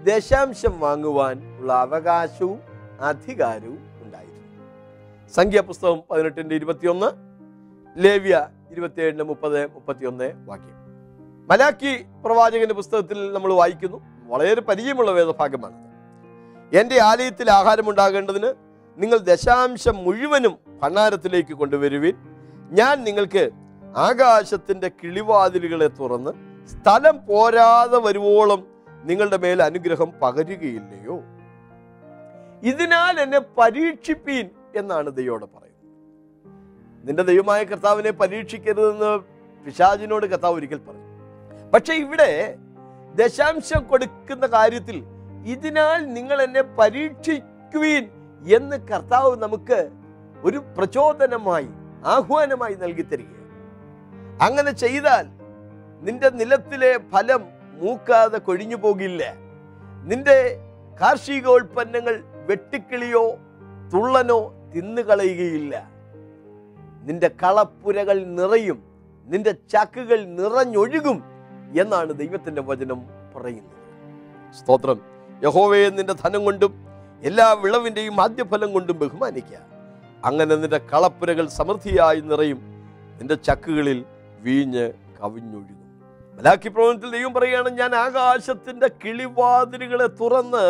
ദശാംശം 0.04 0.80
വാങ്ങുവാൻ 0.80 1.58
ഉള്ള 1.60 1.74
അവകാശവും 1.74 2.60
അധികാരവും 3.02 3.80
ഉണ്ടായിരുന്നു. 4.04 4.42
സംഖ്യാപുസ്തകം 5.34 6.04
പതിനെട്ടിന്റെ 6.12 6.56
ഇരുപത്തിയൊന്ന് 6.56 7.33
ലേവ്യ 7.98 8.48
ഇരുപത്തിയേഴിന്റെ 8.72 9.24
മുപ്പത് 9.24 9.74
മുപ്പത്തിയൊന്ന് 9.74 10.32
വാക്യം. 10.46 10.84
മലാക്കി 11.52 12.06
പ്രവാചകന്റെ 12.26 12.74
പുസ്തകത്തിൽ 12.74 13.34
നമ്മൾ 13.34 13.54
വായിക്കുന്നു. 13.54 14.02
വളരെ 14.26 14.62
പരിചയമുള്ള 14.62 15.12
വേദഭാഗമാണ്. 15.12 15.76
എന്റെ 16.76 17.02
ആലയത്തിൽ 17.02 17.52
ആഹാരം 17.52 17.90
ഉണ്ടാകേണ്ടതിന് 17.90 18.54
നിങ്ങൾ 18.98 19.18
ദശാംശം 19.18 19.98
മുഴുവനും 19.98 20.58
ഭണ്ണാരത്തിലേക്ക് 20.84 21.54
കൊണ്ടുവരുവിൻ. 21.54 22.14
ഞാൻ 22.72 23.04
നിങ്ങൾക്ക് 23.04 23.50
ആകാശത്തിന്റെ 23.98 24.92
കിളിവാതിലുകളെ 25.04 25.88
തുറന്ന് 25.88 26.32
സ്ഥലം 26.68 27.26
പോരാതെ 27.26 27.98
വരുവോളം 27.98 28.68
നിങ്ങളുടെ 29.04 29.38
മേൽ 29.38 29.64
അനുഗ്രഹം 29.64 30.12
പകരുകയില്ലയോ? 30.22 31.22
ഇതിനാൽ 32.64 33.20
എന്നെ 33.20 33.40
പരീക്ഷിപ്പീൻ 33.40 34.50
എന്നാണ് 34.76 35.10
ദൈവോട് 35.10 35.46
നിന്റെ 37.04 37.24
ദൈവമായ 37.24 37.64
കർത്താവിനെ 37.64 38.12
പരീക്ഷിക്കരുതെന്ന് 38.12 39.20
പിശാജിനോട് 39.66 40.26
കർത്താവ് 40.26 40.56
ഒരിക്കൽ 40.56 40.78
പറഞ്ഞു. 40.78 41.02
പക്ഷെ 41.74 41.94
ഇവിടെ 41.94 42.56
ദശാംശം 43.16 43.88
കൊടുക്കുന്ന 43.88 44.48
കാര്യത്തിൽ 44.48 45.04
ഇതിനാൽ 45.46 46.14
നിങ്ങൾ 46.14 46.42
എന്നെ 46.42 46.62
പരീക്ഷിക്കുവീൻ 46.62 48.10
എന്ന് 48.56 48.88
കർത്താവ് 48.88 49.38
നമുക്ക് 49.38 49.90
ഒരു 50.44 50.58
പ്രചോദനമായി 50.78 51.68
ആഹ്വാനമായി 52.06 52.74
നൽകി 52.74 53.02
തരികയാണ്. 53.02 53.50
അങ്ങനെ 54.42 54.72
ചെയ്താൽ 54.72 55.28
നിന്റെ 56.02 56.30
നിലത്തിലെ 56.30 57.00
ഫലം 57.12 57.46
മൂക്കാതെ 57.82 58.38
കൊഴിഞ്ഞു 58.38 58.76
പോകില്ല. 58.76 59.34
നിന്റെ 60.04 60.58
കാർഷികോൽപ്പന്നങ്ങൾ 61.02 62.24
വെട്ടിക്കിളിയോ 62.48 63.38
തുള്ളനോ 63.94 64.54
തിന്നുകളയുകയില്ല. 64.76 65.93
നിന്റെ 67.04 67.30
കളപ്പുരകൾ 67.44 68.26
നിറയും 68.40 68.80
നിന്റെ 69.28 69.52
ചക്കുകൾ 69.74 70.26
നിറഞ്ഞൊഴുകും 70.40 71.18
എന്നാണ് 71.82 72.12
ദൈവത്തിന്റെ 72.12 72.62
വചനം 72.62 73.00
പറയുന്നത്. 73.36 73.78
സ്തോത്രം. 74.54 75.00
യഹോവയെ 75.44 75.90
നിന്റെ 75.90 76.14
ധനം 76.14 76.46
കൊണ്ടും 76.46 76.74
എല്ലാ 77.24 77.54
വിളവിന്റെയും 77.54 78.22
ആദ്യഫലം 78.22 78.74
കൊണ്ടും 78.74 79.00
ബഹുമാനിക്കുക 79.00 79.60
അങ്ങനെ 80.26 80.56
നിന്റെ 80.56 80.80
കളപ്പുരകൾ 80.94 81.48
സമൃദ്ധിയായി 81.48 82.22
നിറയും 82.22 82.60
നിന്റെ 83.20 83.36
ചക്കുകളിൽ 83.36 84.06
വീഞ്ഞ് 84.40 84.86
കവിഞ്ഞൊഴുകും. 85.20 85.80
മലാക്കി 86.36 86.70
പ്രവചനത്തിൽ 86.70 87.12
ദൈവം 87.12 87.34
പറയുകയാണ് 87.34 87.70
ഞാൻ 87.70 87.96
ആകാശത്തിന്റെ 87.96 88.88
കിളിവാതിലുകളെ 89.04 90.08
തുറന്ന് 90.22 90.66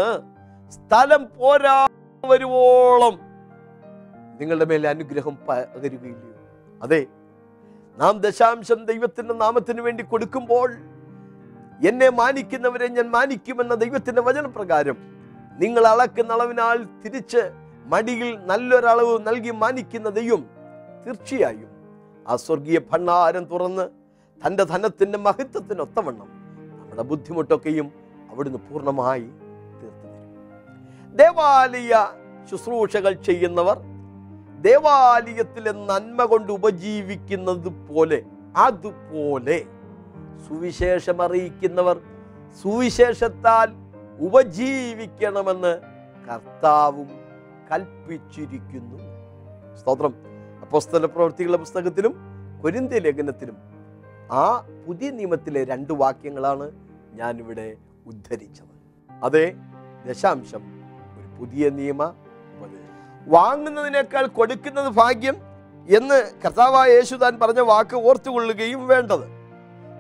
സ്ഥലം 0.71 1.23
പോരാ 1.37 1.77
വരുവോളം 2.23 3.15
നിങ്ങളുടെ 4.39 4.65
മേലെ 4.65 4.87
അനുഗ്രഹം 4.89 5.35
പകരുകയില്ലയോ? 5.47 6.31
അതെ 6.81 7.01
നാം 7.97 8.13
ദശാംശം 8.19 8.79
ദൈവത്തിന്റെ 8.85 9.33
നാമത്തിന് 9.33 9.81
വേണ്ടി 9.81 10.03
കൊടുക്കുമ്പോൾ 10.03 10.69
എന്നെ 11.89 12.07
മാനിക്കുന്നവരെ 12.11 12.87
ഞാൻ 12.87 13.07
മാനിക്കുമെന്ന 13.11 13.73
ദൈവത്തിന്റെ 13.75 14.21
വചനപ്രകാരം 14.21 14.97
നിങ്ങൾ 15.59 15.83
അളക്കുന്ന 15.87 16.31
അളവിനാൽ 16.33 16.77
തിരിച്ച് 17.01 17.41
മടിയിൽ 17.85 18.29
നല്ലൊരളവ് 18.45 19.15
നൽകി 19.27 19.51
മാനിക്കുന്ന 19.53 20.09
ദൈവം 20.09 20.41
തീർച്ചയായും 21.03 21.69
ആ 22.25 22.35
സ്വർഗീയ 22.35 22.79
ഭണ്ണാരം 22.91 23.45
തുറന്ന് 23.45 23.85
തന്റെ 24.41 24.63
ധനത്തിന്റെ 24.63 25.19
മഹത്വത്തിനൊത്തവണ്ണം 25.19 26.29
നമ്മുടെ 26.79 27.03
ബുദ്ധിമുട്ടൊക്കെയും 27.03 27.87
അവിടുന്ന് 28.31 28.59
പൂർണമായി 28.67 29.27
തീർത്തു 29.73 30.07
ദേവാലയ 31.15 31.93
ശുശ്രൂഷകൾ 32.51 33.13
ചെയ്യുന്നവർ 33.21 33.77
ദേവാലയത്തിലെ 34.65 35.71
നന്മ 35.89 36.25
കൊണ്ട് 36.25 36.51
ഉപജീവിക്കുന്നത് 36.51 37.69
പോലെ 37.87 38.19
അതുപോലെ 38.55 39.57
സുവിശേഷം 40.47 41.21
അറിയിക്കുന്നവർ 41.25 41.97
സുവിശേഷത്താൽ 42.61 43.69
ഉപജീവിക്കണമെന്ന് 44.19 45.73
കർത്താവും 46.27 47.09
കൽപ്പിച്ചിരിക്കുന്നു. 47.71 48.97
സ്തോത്രം. 49.79 50.13
അപ്പോസ്തല 50.61 51.05
പ്രവൃത്തികളുടെ 51.05 51.57
പുസ്തകത്തിലും 51.57 52.13
കൊരിന്ത്യ 52.61 52.99
ലേഖനത്തിലും 52.99 53.57
ആ 54.31 54.43
പുതിയ 54.87 55.09
നിയമത്തിലെ 55.11 55.63
രണ്ട് 55.63 55.93
വാക്യങ്ങളാണ് 55.93 56.67
ഞാനിവിടെ 57.19 57.67
ഉദ്ധരിച്ചത്. 58.05 58.73
അതെ 59.09 59.45
ദശാംശം 60.07 60.63
ഒരു 61.17 61.27
പുതിയ 61.39 61.69
നിയമ 61.69 62.03
വാങ്ങുന്നതിനേക്കാൾ 63.27 64.27
കൊടുക്കുന്നത് 64.27 64.87
ഭാഗ്യം 64.87 65.35
എന്ന് 65.97 66.31
കർത്താവായ 66.45 66.89
യേശു 66.89 67.15
താൻ 67.15 67.39
പറഞ്ഞ 67.39 67.59
വാക്ക് 67.59 67.95
ഓർത്തുകൊള്ളുകയും 67.95 68.87
വേണ്ടത്. 68.87 69.25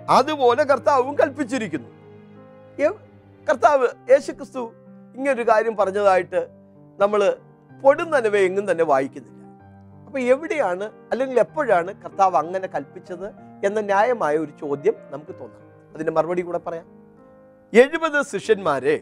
അതുപോലെ 0.09 0.63
കർത്താവും 0.63 1.17
കൽപ്പിച്ചിരിക്കുന്നു. 1.17 1.89
കർത്താവ് 3.49 3.87
യേശു 4.11 4.31
ക്രിസ്തു 4.31 4.73
ഇങ്ങനൊരു 5.15 5.49
കാര്യം 5.49 5.75
പറഞ്ഞതായിട്ട് 5.75 6.47
നമ്മൾ 6.99 7.35
പൊടുന്നനവെ 7.83 8.39
എങ്ങും 8.39 8.71
തന്നെ 8.71 8.83
വായിക്കുന്നില്ല. 8.83 9.43
അപ്പൊ 10.05 10.19
എവിടെയാണ് 10.19 10.91
അല്ലെങ്കിൽ 11.11 11.39
എപ്പോഴാണ് 11.39 11.93
കർത്താവ് 12.01 12.35
അങ്ങനെ 12.35 12.67
കൽപ്പിച്ചത് 12.67 13.27
എന്ന 13.65 13.79
ന്യായമായ 13.79 14.37
ഒരു 14.37 14.51
ചോദ്യം 14.61 14.93
നമുക്ക് 15.09 15.39
തോന്നാം. 15.39 15.93
അതിന്റെ 15.93 16.11
മറുപടി 16.11 16.41
കൂടെ 16.41 16.57
പറയാം. 16.57 16.85
എഴുപത് 17.73 18.25
ശിഷ്യന്മാരെ 18.25 19.01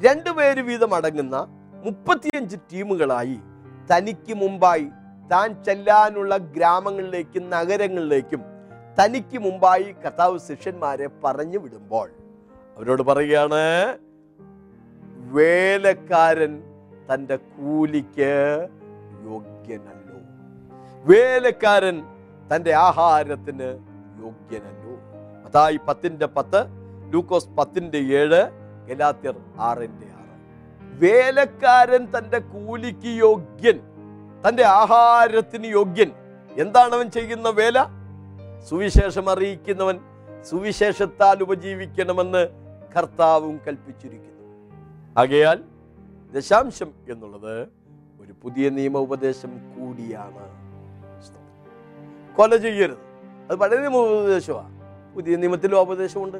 രണ്ടുപേര് 0.00 0.60
വീതം 0.60 0.94
അടങ്ങുന്ന 0.94 1.55
മുപ്പത്തിയഞ്ച് 1.84 2.56
ടീമുകളായി 2.72 3.40
തനിക്ക് 3.92 4.34
മുമ്പായി 4.34 4.88
താൻ 5.32 5.64
ചെല്ലാനുള്ള 5.64 6.36
ഗ്രാമങ്ങളിലേക്കും 6.36 7.50
നഗരങ്ങളിലേക്കും 7.50 8.42
തനിക്ക് 9.00 9.38
മുമ്പായി 9.38 9.94
കർത്താവ് 10.04 10.38
ശിഷ്യന്മാരെ 10.38 11.06
പറഞ്ഞു 11.24 11.58
വിടുമ്പോൾ 11.58 12.08
അവരോട് 12.76 13.02
പറയുകയാണ് 13.02 13.62
വേലക്കാരൻ 15.32 16.52
തന്റെ 17.12 17.36
കൂലിക്ക് 17.36 18.30
യോഗ്യനല്ലോ. 19.24 20.18
വേലക്കാരൻ 21.04 21.96
തന്റെ 22.50 22.74
ആഹാരത്തിന് 22.74 23.68
യോഗ്യനല്ലോ. 24.20 24.94
അതായി 25.46 25.76
പത്തിന്റെ 25.88 26.26
പത്ത് 26.26 26.60
ലൂക്കോസ് 27.12 27.48
പത്തിന്റെ 27.48 27.98
ഏഴ് 27.98 28.42
ഗലാത്യർ 28.86 29.36
ആറിന്റെ 29.58 30.06
ആറ് 30.06 30.15
വേലക്കാരൻ 30.98 32.08
തന്റെ 32.18 32.38
കൂലിക്ക് 32.38 33.06
യോഗ്യൻ 33.06 33.80
തന്റെ 34.48 34.64
ആഹാരത്തിന് 34.64 35.66
യോഗ്യൻ. 35.66 36.12
എന്താണ് 36.56 36.94
അവൻ 36.94 37.10
ചെയ്യുന്ന 37.10 37.48
വേല? 37.48 37.84
സുവിശേഷം 38.68 39.30
അറിയിക്കുന്നവൻ 39.30 40.00
സുവിശേഷത്താൽ 40.50 41.42
ഉപജീവിക്കണമെന്ന് 41.42 42.48
കർത്താവും 42.96 43.60
കൽപ്പിച്ചിരിക്കുന്നു. 43.66 44.36
ആകയാൽ 45.20 45.64
ദശാംശം 46.34 46.92
എന്നുള്ളത് 47.10 47.68
ഒരു 48.20 48.34
പുതിയ 48.42 48.68
നിയമ 48.68 48.98
ഉപദേശം 48.98 49.48
കൂടിയാണ്. 49.48 50.66
കൊല 52.36 52.56
ചെയ്യരുത്. 52.56 52.98
അത് 53.50 53.58
പഴയ 53.58 53.78
നിയമ 53.78 53.96
ഉപദേശമാണ് 53.96 54.76
പുതിയ 55.14 55.36
നിയമത്തിലും 55.36 55.80
ഉപദേശമുണ്ട്. 55.80 56.36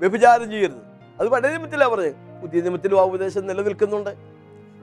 വ്യഭിചാരം 0.00 0.50
ചെയ്യരുത്. 0.50 0.82
അത് 1.20 1.28
പഴയ 1.28 1.48
നിയമത്തിലാണ് 1.48 1.90
പറഞ്ഞത്. 1.90 2.29
പുതിയ 2.40 2.60
നിയമത്തിലും 2.60 3.00
ആ 3.00 3.02
ഉപദേശം 3.02 3.46
നിലനിൽക്കുന്നുണ്ട്. 3.46 4.10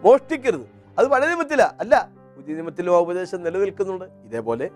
മോഷ്ടിക്കരുത്. 0.04 0.70
അത് 1.00 1.08
പഴയ 1.08 1.28
നിയമത്തില. 1.28 1.62
അല്ല 1.62 2.10
പുതിയ 2.38 2.54
നിയമത്തിലും 2.54 2.96
ആ 2.96 3.00
ഉപദേശം 3.00 3.44
നിലനിൽക്കുന്നുണ്ട്. 3.44 4.06
ഇതേപോലെ 4.06 4.70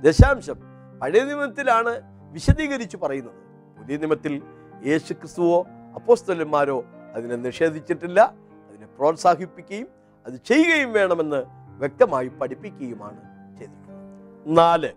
ദശാംശം 0.00 0.60
പഴയ 1.02 1.24
നിയമത്തിലാണ് 1.24 2.00
വിശദീകരിച്ചു 2.32 2.96
പറയുന്നത്. 2.96 3.34
പുതിയ 3.78 3.96
നിയമത്തിൽ 3.96 4.42
യേശു 4.86 5.12
ക്രിസ്തുവോ 5.12 5.66
അപ്പോസ്തലന്മാരോ 5.94 6.84
അതിനെ 7.14 7.36
നിഷേധിച്ചിട്ടില്ല 7.36 8.34
അതിനെ 8.68 8.86
പ്രോത്സാഹിപ്പിക്കുകയും 8.86 9.88
അത് 10.26 10.32
ചെയ്യുകയും 10.32 10.92
വേണമെന്ന് 10.92 11.44
വ്യക്തമായി 11.78 12.28
പഠിപ്പിക്കുകയുമാണ് 12.28 13.20
ചെയ്തിട്ടുള്ളത്. 13.58 14.58
നാല് 14.58 14.88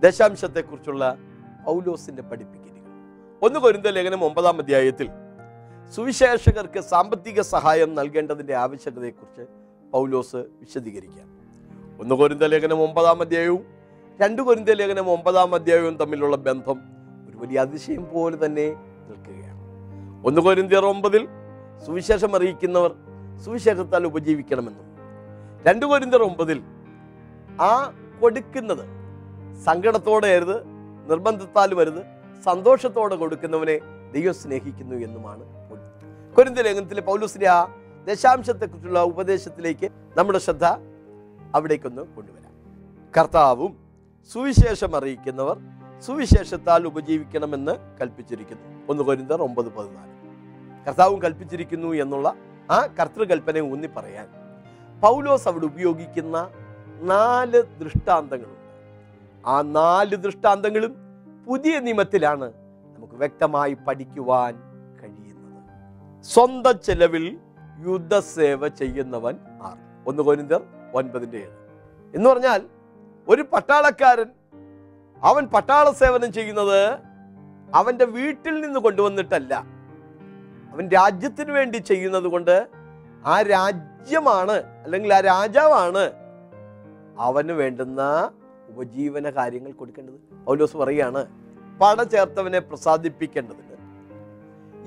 ദശാംശത്തെക്കുറിച്ചുള്ള 0.00 1.16
പൗലോസിന്റെ 1.64 2.22
പഠിപ്പിക്കലുകൾ. 2.22 2.80
ഒന്ന് 3.42 3.60
കൊരിന്ത 3.60 3.86
ലേഖനം 3.86 4.24
ഒമ്പതാം 4.24 4.58
അധ്യായത്തിൽ 4.58 5.10
സുവിശേഷകർക്ക് 5.94 6.80
സാമ്പത്തിക 6.90 7.40
സഹായം 7.52 7.90
നൽകേണ്ടതിന്റെ 7.94 8.54
ആവശ്യകതയെക്കുറിച്ച് 8.64 9.44
പൗലോസ് 9.92 10.40
വിശദീകരിക്കാം. 10.60 11.26
ഒന്ന് 12.02 12.14
കൊരിന്ത 12.20 12.44
ലേഖനം 12.52 12.80
ഒമ്പതാം 12.86 13.18
അധ്യായവും 13.24 13.62
രണ്ട് 14.20 14.42
കൊരിന്ത 14.42 14.70
ലേഖനം 14.80 15.06
ഒമ്പതാം 15.14 15.54
അധ്യായവും 15.54 15.94
തമ്മിലുള്ള 15.96 16.36
ബന്ധം 16.48 16.78
ഒരു 17.28 17.36
വലിയ 17.42 17.58
അതിശയം 17.60 18.04
പോലെ 18.12 18.36
തന്നെ 18.44 18.66
നിൽക്കുകയാണ്. 19.08 19.58
ഒന്ന് 20.28 20.40
കൊരിന്തിയർ 20.40 20.84
ഒമ്പതിൽ 20.84 21.22
സുവിശേഷം 21.86 22.36
അറിയിക്കുന്നവർ 22.36 22.92
സുവിശേഷത്താൽ 23.44 24.06
ഉപജീവിക്കണമെന്നും 24.06 24.86
രണ്ട് 25.66 25.86
കൊരിന്തിയർ 25.86 26.22
ഒമ്പതിൽ 26.22 26.58
ആ 27.60 27.72
കൊടുക്കുന്നത് 28.20 28.84
സങ്കടത്തോടെ 29.64 30.28
അരുത് 30.36 30.56
നിർബന്ധത്താൽ 31.10 31.70
വരുത് 31.74 32.02
സന്തോഷത്തോടെ 32.46 33.16
കൊടുക്കുന്നവനെ 33.16 33.76
ദൈവം 34.14 34.34
സ്നേഹിക്കുന്നു 34.34 34.96
എന്നുമാണ് 35.06 35.44
കൊരിന്ത 36.36 36.58
ലേഖനത്തിലെ 36.58 37.00
പൗലൂസിന്റെ 37.00 37.48
ആ 37.48 37.66
ദശാംശത്തെക്കുറിച്ചുള്ള 38.08 39.02
ഉപദേശത്തിലേക്ക് 39.02 39.90
നമ്മുടെ 40.16 40.38
ശ്രദ്ധ 40.38 40.64
അവിടേക്കൊന്ന് 41.54 42.02
കൊണ്ടുവരാം. 42.02 42.52
കർത്താവും 43.18 43.76
സുവിശേഷം 44.32 44.96
അറിയിക്കുന്നവർ 44.96 45.58
സുവിശേഷത്താൽ 46.00 46.86
ഉപജീവിക്കണമെന്ന് 46.86 47.98
കൽപ്പിച്ചിരിക്കുന്നു. 48.00 48.86
ഒന്ന് 48.88 49.02
കൊരിന്തർ 49.02 49.42
ഒമ്പത് 49.42 49.66
പതിനാല്. 49.66 50.10
കർത്താവും 50.86 51.22
കൽപ്പിച്ചിരിക്കുന്നു 51.22 51.88
എന്നുള്ള 51.88 52.34
ആ 52.70 52.86
കർത്തൃകൽപ്പന 52.86 53.58
ഊന്നി 53.58 53.86
പറയാൻ 53.86 54.28
പൗലോസ് 55.00 55.48
അവിടെ 55.48 55.64
ഉപയോഗിക്കുന്ന 55.64 56.50
നാല് 57.00 57.62
ദൃഷ്ടാന്തങ്ങളുണ്ട്. 57.80 58.60
ആ 59.46 59.62
നാല് 59.62 60.16
ദൃഷ്ടാന്തങ്ങളും 60.16 60.96
പുതിയ 61.48 61.78
നിയമത്തിലാണ് 61.78 62.52
നമുക്ക് 62.96 63.14
വ്യക്തമായി 63.14 63.74
പഠിക്കുവാൻ 63.74 64.69
സ്വന്തം 66.24 66.80
ചെലവിൽ 66.80 67.38
യുദ്ധസേവ 67.86 68.68
ചെയ്യുന്നവൻ 68.68 69.36
ആർ. 69.62 69.76
ഒന്ന് 70.06 70.22
കോരിന്തർ 70.22 70.62
ഒൻപതിന്റെ 70.94 71.38
ഏഴ്. 71.38 71.54
എന്ന് 72.14 72.30
പറഞ്ഞാൽ 72.30 72.62
ഒരു 73.28 73.42
പട്ടാളക്കാരൻ 73.42 74.30
അവൻ 75.22 75.46
പട്ടാള 75.46 75.90
സേവനം 75.90 76.32
ചെയ്യുന്നത് 76.32 76.98
അവന്റെ 77.74 78.04
വീട്ടിൽ 78.04 78.60
നിന്ന് 78.60 78.80
കൊണ്ടുവന്നിട്ടല്ല. 78.80 79.54
അവൻ 80.72 80.88
രാജ്യത്തിന് 80.88 81.52
വേണ്ടി 81.52 81.76
ചെയ്യുന്നത് 81.76 82.24
കൊണ്ട് 82.24 82.68
ആ 83.24 83.42
രാജ്യമാണ് 83.42 84.82
അല്ലെങ്കിൽ 84.82 85.14
ആ 85.14 85.20
രാജാവാണ് 85.20 86.12
അവന് 87.18 87.52
വേണ്ടുന്ന 87.52 88.30
ഉപജീവന 88.68 89.30
കാര്യങ്ങൾ 89.30 89.72
കൊടുക്കേണ്ടത്. 89.72 90.44
പൗലോസ് 90.44 90.76
പറയുകയാണ് 90.76 91.26
പട 91.80 92.02
ചേർത്തവനെ 92.02 92.58
പ്രസാദിപ്പിക്കേണ്ടതിന്. 92.58 93.69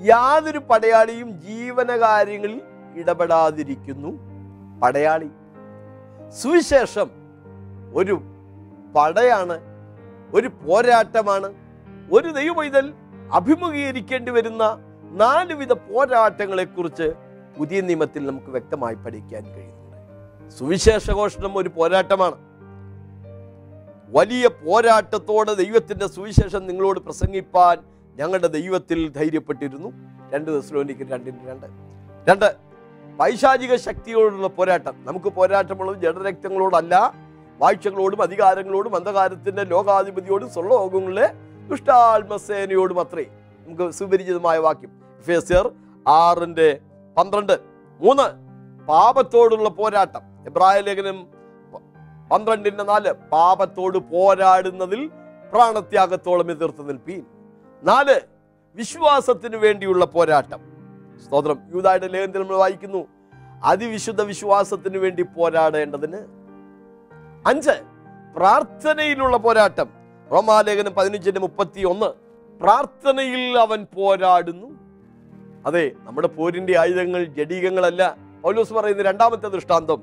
യാതൊരു 0.00 0.58
പടയാളിയും 0.58 1.40
ജീവനകാര്യങ്ങളിൽ 1.40 2.62
ഇടപെടാതിരിക്കുന്നു. 2.94 4.18
പടയാളി. 4.80 5.28
സുവിശേഷം 6.30 7.10
ഒരു 7.94 8.22
പടയാണ് 8.96 9.60
ഒരു 10.34 10.48
പോരാട്ടമാണ്. 10.48 11.54
ഒരു 12.12 12.28
ദൈവമൈതൽ 12.28 12.94
അഭിമുഖീകരിക്കേണ്ടി 13.32 14.32
വരുന്ന 14.32 14.78
നാലുവിധ 15.02 15.72
പോരാട്ടങ്ങളെക്കുറിച്ച് 15.72 17.12
പുതിയ 17.58 17.80
നിയമത്തിൽ 17.80 18.26
നമുക്ക് 18.26 18.46
വ്യക്തമായി 18.46 18.94
പഠിക്കാൻ 18.94 19.54
കഴിയുന്നുണ്ട്. 19.54 20.50
സുവിശേഷഘോഷണം 20.50 21.58
ഒരു 21.58 21.68
പോരാട്ടമാണ്. 21.68 22.34
വലിയ 24.16 24.48
പോരാട്ടത്തോടെ 24.48 25.54
ദൈവത്തിന്റെ 25.54 26.06
സുവിശേഷം 26.06 26.66
നിങ്ങളോട് 26.66 27.00
പ്രസംഗിപ്പാൻ 27.00 27.78
ഞങ്ങളുടെ 28.16 28.46
ദൈവത്തിൽ 28.46 29.08
ധൈര്യപ്പെട്ടിരുന്നു. 29.08 29.88
രണ്ട് 30.32 30.60
ദശലോനിക്ക് 30.60 31.12
രണ്ടിന് 31.12 31.48
രണ്ട്. 31.48 31.66
രണ്ട് 32.30 32.54
പൈശാചിക 33.18 33.76
ശക്തിയോടുള്ള 33.76 34.46
പോരാട്ടം. 34.46 35.04
നമുക്ക് 35.04 35.26
പോരാട്ടമുള്ളത് 35.26 35.96
ജഡരക്തങ്ങളോടല്ല 36.02 37.14
വാഴ്ചകളോടും 37.58 38.22
അധികാരങ്ങളോടും 38.22 38.96
അന്ധകാരത്തിന്റെ 38.96 39.64
ലോകാധിപതിയോടും 39.64 40.50
സ്വർലോകങ്ങളിലെ 40.50 41.28
ദുഷ്ടാത്മസേനയോടും 41.70 43.00
അത്രേ. 43.00 43.24
നമുക്ക് 43.66 43.90
സുപരിചിതമായ 43.90 44.58
വാക്യം. 44.58 44.90
ഫേസ്യർ 45.22 45.72
ആറിന്റെ 46.08 46.78
പന്ത്രണ്ട്. 47.16 47.58
മൂന്ന് 48.00 48.26
പാപത്തോടുള്ള 48.86 49.68
പോരാട്ടം. 49.68 50.22
എബ്രായ 50.46 50.80
ലേഖനം 50.80 51.26
പന്ത്രണ്ടിന്റെ 52.32 52.84
നാല് 52.84 53.12
പാപത്തോട് 53.12 53.98
പോരാടുന്നതിൽ 53.98 55.10
പ്രാണത്യാഗത്തോളം 55.52 56.50
എതിർത്ത് 56.50 56.88
നിൽപ്പീൻ. 56.88 57.22
നാല് 57.84 58.20
വിശ്വാസത്തിന് 58.74 59.56
വേണ്ടിയുള്ള 59.56 60.04
പോരാട്ടം. 60.04 60.60
സ്തോത്രം. 61.26 61.58
യൂതായുടെ 61.74 62.08
ലേഖനത്തിൽ 62.08 62.40
നമ്മൾ 62.40 62.56
വായിക്കുന്നു 62.56 63.06
അതിവിശുദ്ധ 63.64 64.22
വിശ്വാസത്തിന് 64.22 64.98
വേണ്ടി 64.98 65.22
പോരാടേണ്ടതിന് 65.22 66.16
അഞ്ച് 67.46 67.82
പ്രാർത്ഥനയിലുള്ള 68.36 69.36
പോരാട്ടം. 69.36 69.88
റോമാലേഖനം 70.32 70.94
പതിനഞ്ചിന്റെ 70.94 71.40
മുപ്പത്തി 71.40 71.86
ഒന്ന് 71.86 72.06
പ്രാർത്ഥനയിൽ 72.60 73.58
അവൻ 73.58 73.86
പോരാടുന്നു. 73.94 74.66
അതെ 75.66 75.92
നമ്മുടെ 75.98 76.28
പോരിന്റെ 76.28 76.78
ആയുധങ്ങൾ 76.78 77.24
ജഡീകങ്ങളല്ല. 77.24 78.16
പൗലോസ് 78.42 78.72
പറയുന്ന 78.72 79.02
രണ്ടാമത്തെ 79.02 79.48
ദൃഷ്ടാന്തം 79.48 80.02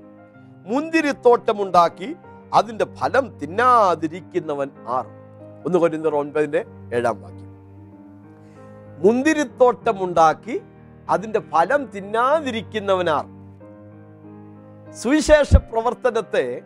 മുന്തിരിത്തോട്ടമുണ്ടാക്കി 0.65 2.15
അതിന്റെ 2.53 2.85
ഫലം 2.85 3.39
തിന്നാതിരിക്കുന്നവൻ 3.39 4.69
ആർ. 4.87 5.07
ഒന്ന് 5.65 5.77
കൊരിന്തർ 5.77 6.15
ഒൻപതിന്റെ 6.15 6.65
ഏഴാം 6.93 7.21
വാക്യം. 7.21 7.50
മുന്തിരിത്തോട്ടമുണ്ടാക്കി 9.03 10.61
അതിന്റെ 11.09 11.39
ഫലം 11.39 11.85
തിന്നാതിരിക്കുന്നവനാർ. 11.95 13.25
സുവിശേഷ 14.93 15.55
പ്രവർത്തനത്തെ 15.55 16.61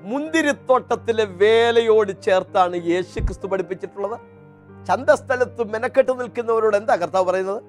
മുന്തിരിത്തോട്ടത്തിലെ 0.00 1.24
വേലയോട് 1.24 2.22
ചേർത്താണ് 2.22 2.76
യേശു 2.76 3.20
ക്രിസ്തു 3.20 3.46
പഠിപ്പിച്ചിട്ടുള്ളത്. 3.46 4.20
ചന്തസ്ഥലത്ത് 4.86 5.62
മെനക്കെട്ട് 5.72 6.20
നിൽക്കുന്നവരോട് 6.20 6.76
എന്താ 6.76 6.96
കർത്താവ് 6.96 7.24
പറയുന്നത്? 7.24 7.62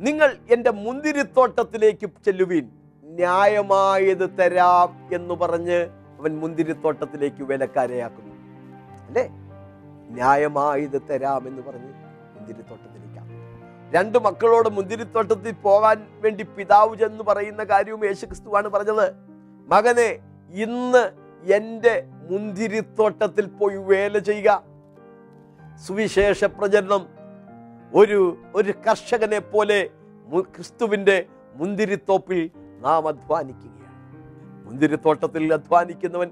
നിങ്ങൾ 0.00 0.36
എന്റെ 0.50 0.70
മുന്തിരിത്തോട്ടത്തിലേക്ക് 0.70 2.10
ചെല്ലുവീൻ. 2.24 2.70
ന്യായമായത് 3.04 4.30
തരാം 4.40 5.14
എന്ന് 5.14 5.34
പറഞ്ഞ് 5.34 5.78
അവൻ 6.20 6.38
മുന്തിരിത്തോട്ടത്തിലേക്ക് 6.38 7.42
വേലക്കാരെയാക്കുന്നു. 7.42 8.34
അല്ലേ? 9.06 9.28
ന്യായമായത് 10.10 11.02
തരാം 11.10 11.48
എന്ന് 11.48 11.62
പറഞ്ഞ് 11.62 11.92
മുന്തിരിത്തോട്ടത്തിലേക്കാണ് 12.36 13.03
രണ്ട് 13.92 14.18
മക്കളോട് 14.18 14.68
മുന്തിരിത്തോട്ടത്തിൽ 14.68 15.52
പോകാൻ 15.52 16.06
വേണ്ടി 16.20 16.44
പിതാവ് 16.44 16.96
ചെന്ന് 16.96 17.24
പറയുന്ന 17.24 17.64
കാര്യവും 17.64 18.04
യേശുക്രിസ്തുവാണ് 18.04 18.68
പറഞ്ഞത്. 18.68 19.12
മകനെ 19.68 20.18
ഇന്ന് 20.50 21.12
എന്റെ 21.52 22.04
മുന്തിരിത്തോട്ടത്തിൽ 22.30 23.46
പോയി 23.46 23.76
വേല 23.76 24.18
ചെയ്യുക. 24.18 24.62
സുവിശേഷ 25.86 26.44
പ്രചരണം. 26.44 27.08
ഒരു 27.94 28.36
ഒരു 28.54 28.74
കർഷകനെ 28.88 29.38
പോലെ 29.38 29.90
ക്രിസ്തുവിന്റെ 30.40 31.26
മുന്തിരിത്തോപ്പിൽ 31.54 32.50
നാം 32.80 33.08
അധ്വാനിക്കുകയാണ്. 33.08 33.84
മുന്തിരിത്തോട്ടത്തിൽ 34.66 35.52
അധ്വാനിക്കുന്നവൻ 35.52 36.30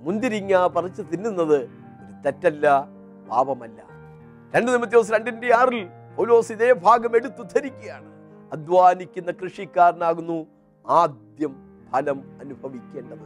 മുന്തിരിങ്ങ 0.00 0.66
പറിച്ച് 0.66 1.02
തിന്നുന്നത് 1.12 1.56
ഒരു 1.62 2.22
തെറ്റല്ല 2.26 2.88
പാപമല്ല. 3.30 3.82
രണ്ട് 4.56 4.84
ദിവസം 4.84 5.14
രണ്ടിന്റെ 5.14 5.54
ആറിൽ 5.54 5.88
പൗലോസ് 6.18 6.52
ഇതേ 6.52 6.72
ഭാഗം 6.72 7.16
എടുത്തു 7.16 7.42
ധരിക്കുകയാണ്. 7.42 8.06
അധ്വാനിക്കുന്ന 8.52 9.30
കൃഷിക്കാരനാകുന്നു. 9.30 10.46
ആദ്യം 10.88 11.56
ഫലം 11.92 12.38
അനുഭവിക്കേണ്ടത് 12.40 13.18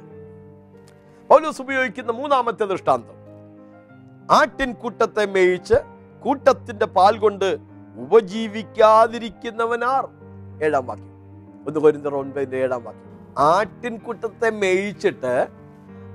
പൗലോസ് 1.31 1.63
ഉപയോഗിക്കുന്ന 1.63 2.13
മൂന്നാമത്തെ 2.13 2.65
ദൃഷ്ടാന്തം. 2.65 3.15
ആട്ടിൻ 4.31 4.73
കൂട്ടത്തെ 4.73 5.27
മേയിച്ച് 5.27 5.75
കൂട്ടത്തിന്റെ 6.25 6.87
പാൽ 6.87 7.19
കൊണ്ട് 7.19 7.57
ഉപജീവിക്കാതിരിക്കുന്നവനാർ 7.97 10.09
ഏഴാം 10.65 10.87
വാക്യം. 10.87 11.13
ഒന്ന് 11.67 11.81
കൊരിന്തർ 11.81 12.15
ഒൻപതിന്റെ 12.15 12.57
ഏഴാം 12.57 12.85
വാക്യം. 12.85 13.39
ആട്ടിൻ 13.39 13.99
കൂട്ടത്തെ 13.99 14.51
മേയിച്ചിട്ട് 14.51 15.49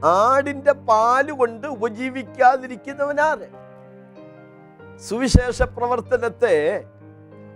ആടിന്റെ 0.05 0.73
പാൽ 0.73 1.31
കൊണ്ട് 1.31 1.67
ഉപജീവിക്കാതിരിക്കുന്നവനാര് 1.67 3.66
സുവിശേഷ 5.05 5.61
പ്രവർത്തനത്തെ 5.61 6.83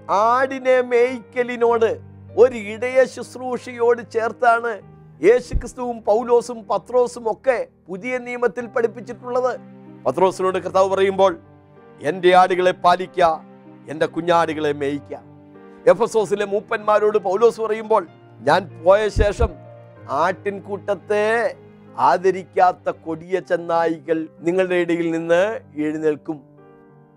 ആടിനെ 0.10 0.82
മേയ്ക്കലിനോട് 0.82 2.00
ഒരു 2.38 2.58
ഇടയ 2.58 3.06
ശുശ്രൂഷയോട് 3.06 4.02
ചേർത്താണ് 4.12 4.82
യേശുക്രിസ്തുവും 5.24 6.04
പൗലോസും 6.04 6.68
പത്രോസും 6.70 7.32
ഒക്കെ 7.32 7.68
പുതിയ 7.88 8.18
നിയമത്തിൽ 8.18 8.66
പഠിപ്പിച്ചിട്ടുള്ളത്. 8.66 9.60
പത്രോസിനോട് 10.06 10.58
കർത്താവ് 10.58 10.90
പറയുമ്പോൾ 10.90 11.40
എന്റെ 12.02 12.36
ആടുകളെ 12.36 12.72
പാലിക്ക 12.72 13.22
എന്റെ 13.90 14.06
കുഞ്ഞാടുകളെ 14.06 14.72
മേയിക്ക. 14.74 15.14
എഫസോസിലെ 15.88 16.46
മൂപ്പന്മാരോട് 16.46 17.18
പൗലോസ് 17.18 17.62
പറയുമ്പോൾ 17.62 18.08
ഞാൻ 18.40 18.84
പോയ 18.84 19.10
ശേഷം 19.10 19.52
ആട്ടിൻകൂട്ടത്തെ 20.10 21.56
ആദരിക്കാത്ത 21.98 22.90
കൊടിയ 22.90 23.40
ചെന്നായികൾ 23.40 24.28
നിങ്ങളുടെ 24.40 24.76
ഇടയിൽ 24.76 25.12
നിന്ന് 25.12 25.60
എഴുന്നേൽക്കും. 25.76 26.51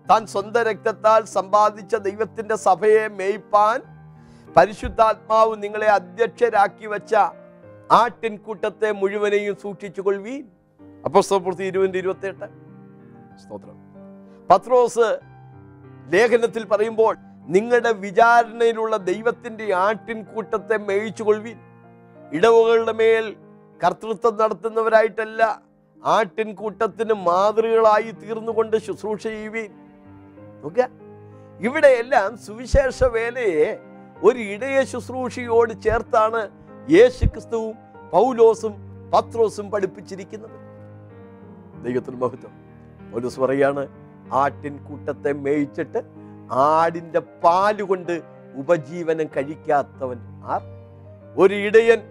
താൻ 0.09 0.25
സ്വന്തം 0.25 0.63
രക്തത്താൽ 0.63 1.23
സമ്പാദിച്ച 1.23 1.95
ദൈവത്തിന്റെ 1.95 2.55
സഭയെ 2.55 3.07
മേയ്പ്പാൻ 3.07 3.81
പരിശുദ്ധാത്മാവ് 4.57 5.63
നിങ്ങളെ 5.63 5.87
അധ്യക്ഷരാക്കി 5.87 6.87
വെച്ച 6.87 7.15
ആട്ടിൻകൂട്ടത്തെ 7.91 8.91
മുഴുവനെയും 8.91 9.55
സൂക്ഷിച്ചു 9.55 10.01
കൊള്ളുവീൻ 10.01 10.43
അപ്പോസ്തലപ്രവൃത്തി 11.05 11.63
ഇരുപതിന്റെ 11.63 11.99
ഇരുപത്തിയെട്ട്. 11.99 12.45
സ്തോത്രം. 13.43 13.77
പത്രോസ് 14.51 15.19
ലേഖനത്തിൽ 16.13 16.65
പറയുമ്പോൾ 16.65 17.17
നിങ്ങളുടെ 17.47 17.91
വിചാരണയിലുള്ള 17.91 18.97
ദൈവത്തിന്റെ 18.97 19.73
ആട്ടിൻകൂട്ടത്തെ 19.73 20.77
മേയിച്ചു 20.77 21.23
കൊള്ളുവീൻ 21.23 21.59
ഇടവുകളുടെ 22.33 22.91
മേൽ 22.91 23.35
കർത്തൃത്വം 23.83 24.37
നടത്തുന്നവരായിട്ടല്ല 24.37 25.61
ആട്ടിൻകൂട്ടത്തിന് 26.05 27.13
മാതൃകളായി 27.13 28.11
തീർന്നുകൊണ്ട് 28.11 28.77
ശുശ്രൂഷ 28.77 29.23
ചെയ്യുവീൻ. 29.23 29.84
നോക്കുക. 30.65 30.89
ഇവിടെയെല്ലാം 31.59 32.37
സുവിശേഷ 32.37 33.03
വേലയെ 33.03 33.79
ഒരു 34.23 34.39
ഇടയ 34.39 34.83
ശുശ്രൂഷയോട് 34.83 35.83
ചേർത്താണ് 35.83 36.41
യേശു 36.89 37.25
ക്രിസ്തുവും 37.25 37.75
പൗലോസും 38.11 38.73
പത്രോസും 39.13 39.71
പഠിപ്പിച്ചിരിക്കുന്നത്. 39.71 40.55
ദൈവത്തിന് 41.83 42.15
മഹത്വം. 42.15 42.53
പൗലോസ് 43.13 43.39
പറയാണ് 43.39 43.87
ആട്ടിൻകൂട്ടത്തെ 44.33 45.33
മേയിച്ചിട്ട് 45.33 45.99
ആടിന്റെ 46.51 47.19
പാലുകൊണ്ട് 47.19 48.21
ഉപജീവനം 48.55 49.27
കഴിക്കാത്തവൻ 49.37 50.17
ആർ? 50.45 50.61
ഒരു 51.37 51.53
ഇടയൻ 51.53 52.01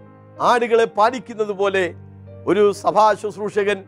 ആടുകളെ 0.41 0.85
പാലിക്കുന്നത് 0.85 1.51
പോലെ 1.51 1.93
ഒരു 2.47 2.71
സഭാ 2.71 3.13
ശുശ്രൂഷകൻ 3.13 3.85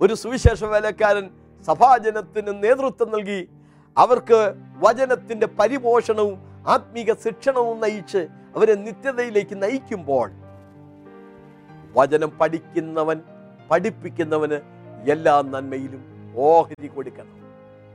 ഒരു 0.00 0.14
സുവിശേഷ 0.14 0.64
വേലക്കാരൻ 0.64 1.30
സഭാജനത്തിന് 1.66 2.52
നേതൃത്വം 2.64 3.10
നൽകി 3.10 3.48
അവർക്ക് 3.98 4.54
വചനത്തിന്റെ 4.76 5.46
പരിപോഷണവും 5.46 6.38
ആത്മീക 6.66 7.14
ശിക്ഷണവും 7.14 7.80
നയിച്ച് 7.80 8.28
അവരെ 8.56 8.74
നിത്യതയിലേക്ക് 8.74 9.62
നയിക്കുമ്പോൾ 9.62 10.30
വചനം 11.96 12.30
പഠിക്കുന്നവൻ 12.38 13.22
പഠിപ്പിക്കുന്നവന് 13.70 14.58
എല്ലാ 15.10 15.42
നന്മയിലും 15.42 16.02
ഓഹരി 16.36 16.86
കൊടുക്കണം. 16.86 17.34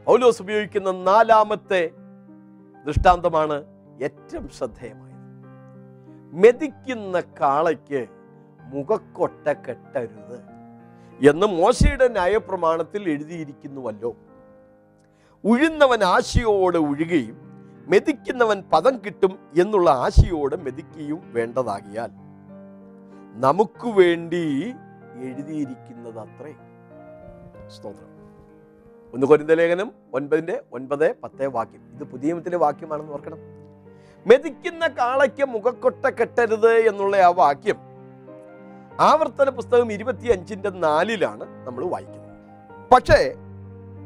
പൗലോസ് 0.06 0.42
ഉപയോഗിക്കുന്ന 0.42 0.92
നാലാമത്തെ 0.92 1.92
ദൃഷ്ടാന്തമാണ് 2.86 3.58
ഏറ്റവും 4.04 4.50
ശ്രദ്ധേയമായത്. 4.50 5.14
മെതിക്കുന്ന 6.34 7.20
കാളയ്ക്ക് 7.42 8.06
മുഖക്കൊട്ട 8.74 9.48
കെട്ടരുത് 9.48 10.38
എന്ന് 11.30 11.48
മോശയുടെ 11.48 12.08
ന്യായപ്രമാണത്തിൽ 12.08 13.10
എഴുതിയിരിക്കുന്നുവല്ലോ. 13.10 14.16
ഉഴുന്നവൻ 15.46 16.04
ആശയോടെ 16.04 16.78
ഉഴുകയും 16.78 17.38
മെതിക്കുന്നവൻ 17.88 18.64
പദം 18.74 18.98
കിട്ടും 18.98 19.40
എന്നുള്ള 19.62 19.90
ആശയോടെ 19.90 20.56
മെതിക്കുകയും 20.56 21.34
വേണ്ടതാകിയാൽ 21.34 22.10
നമുക്ക് 23.40 23.88
വേണ്ടി 23.88 24.74
എഴുതിയിരിക്കുന്നത് 25.16 26.20
അത്രേ. 26.20 26.56
സ്തോത്രം. 27.68 28.14
ഒന്ന് 29.14 29.26
കൊരിന്ത 29.26 29.52
ലേഖനം 29.52 29.92
ഒൻപതിന്റെ 30.14 30.64
ഒൻപത് 30.74 31.16
പത്തേ 31.24 31.46
വാക്യം. 31.46 31.96
ഇത് 31.96 32.04
പുതിയ 32.04 32.28
നിയമത്തിലെ 32.28 32.58
വാക്യമാണെന്ന് 32.58 33.12
ഓർക്കണം. 33.12 33.38
മെതിക്കുന്ന 34.28 34.88
കാളയ്ക്ക് 34.88 35.46
മുഖക്കൊട്ട 35.46 36.06
കെട്ടരുത് 36.06 36.74
എന്നുള്ള 36.74 37.18
ആ 37.18 37.30
വാക്യം 37.30 37.76
ആവർത്തന 39.00 39.50
പുസ്തകം 39.50 39.92
ഇരുപത്തി 39.92 40.28
അഞ്ചിന്റെ 40.28 40.70
നാലിലാണ് 40.70 41.68
നമ്മൾ 41.68 41.86
വായിക്കുന്നത്. 41.86 42.38
പക്ഷേ 42.90 43.36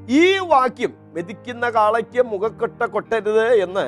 ഈ 0.09 0.37
വാക്യം 0.37 1.06
മെതിക്കുന്ന 1.17 1.69
കാളയ്ക്ക് 1.69 2.21
മുഖക്കൊട്ട 2.25 2.83
കൊട്ടരുത് 2.83 3.45
എന്ന് 3.65 3.85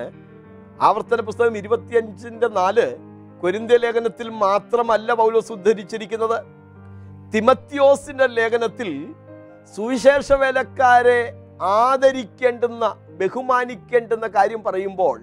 ആവർത്തന 0.82 1.22
പുസ്തകം 1.22 1.58
ഇരുപത്തിയഞ്ചിന്റെ 1.58 2.48
നാല് 2.48 2.86
കൊരിന്ത്യ 3.42 3.78
ലേഖനത്തിൽ 3.78 4.30
മാത്രമല്ല 4.30 5.13
പൗലോസ് 5.13 5.52
ഉദ്ധരിച്ചിരിക്കുന്നത്. 5.52 6.38
തിമത്യോസിന്റെ 7.34 8.28
ലേഖനത്തിൽ 8.28 8.89
സുവിശേഷ 9.76 10.34
വേലക്കാരെ 10.34 11.20
ആദരിക്കേണ്ടുന്ന 11.62 12.86
ബഹുമാനിക്കേണ്ടുന്ന 13.20 14.28
കാര്യം 14.28 14.63
പറയുമ്പോൾ 14.63 15.20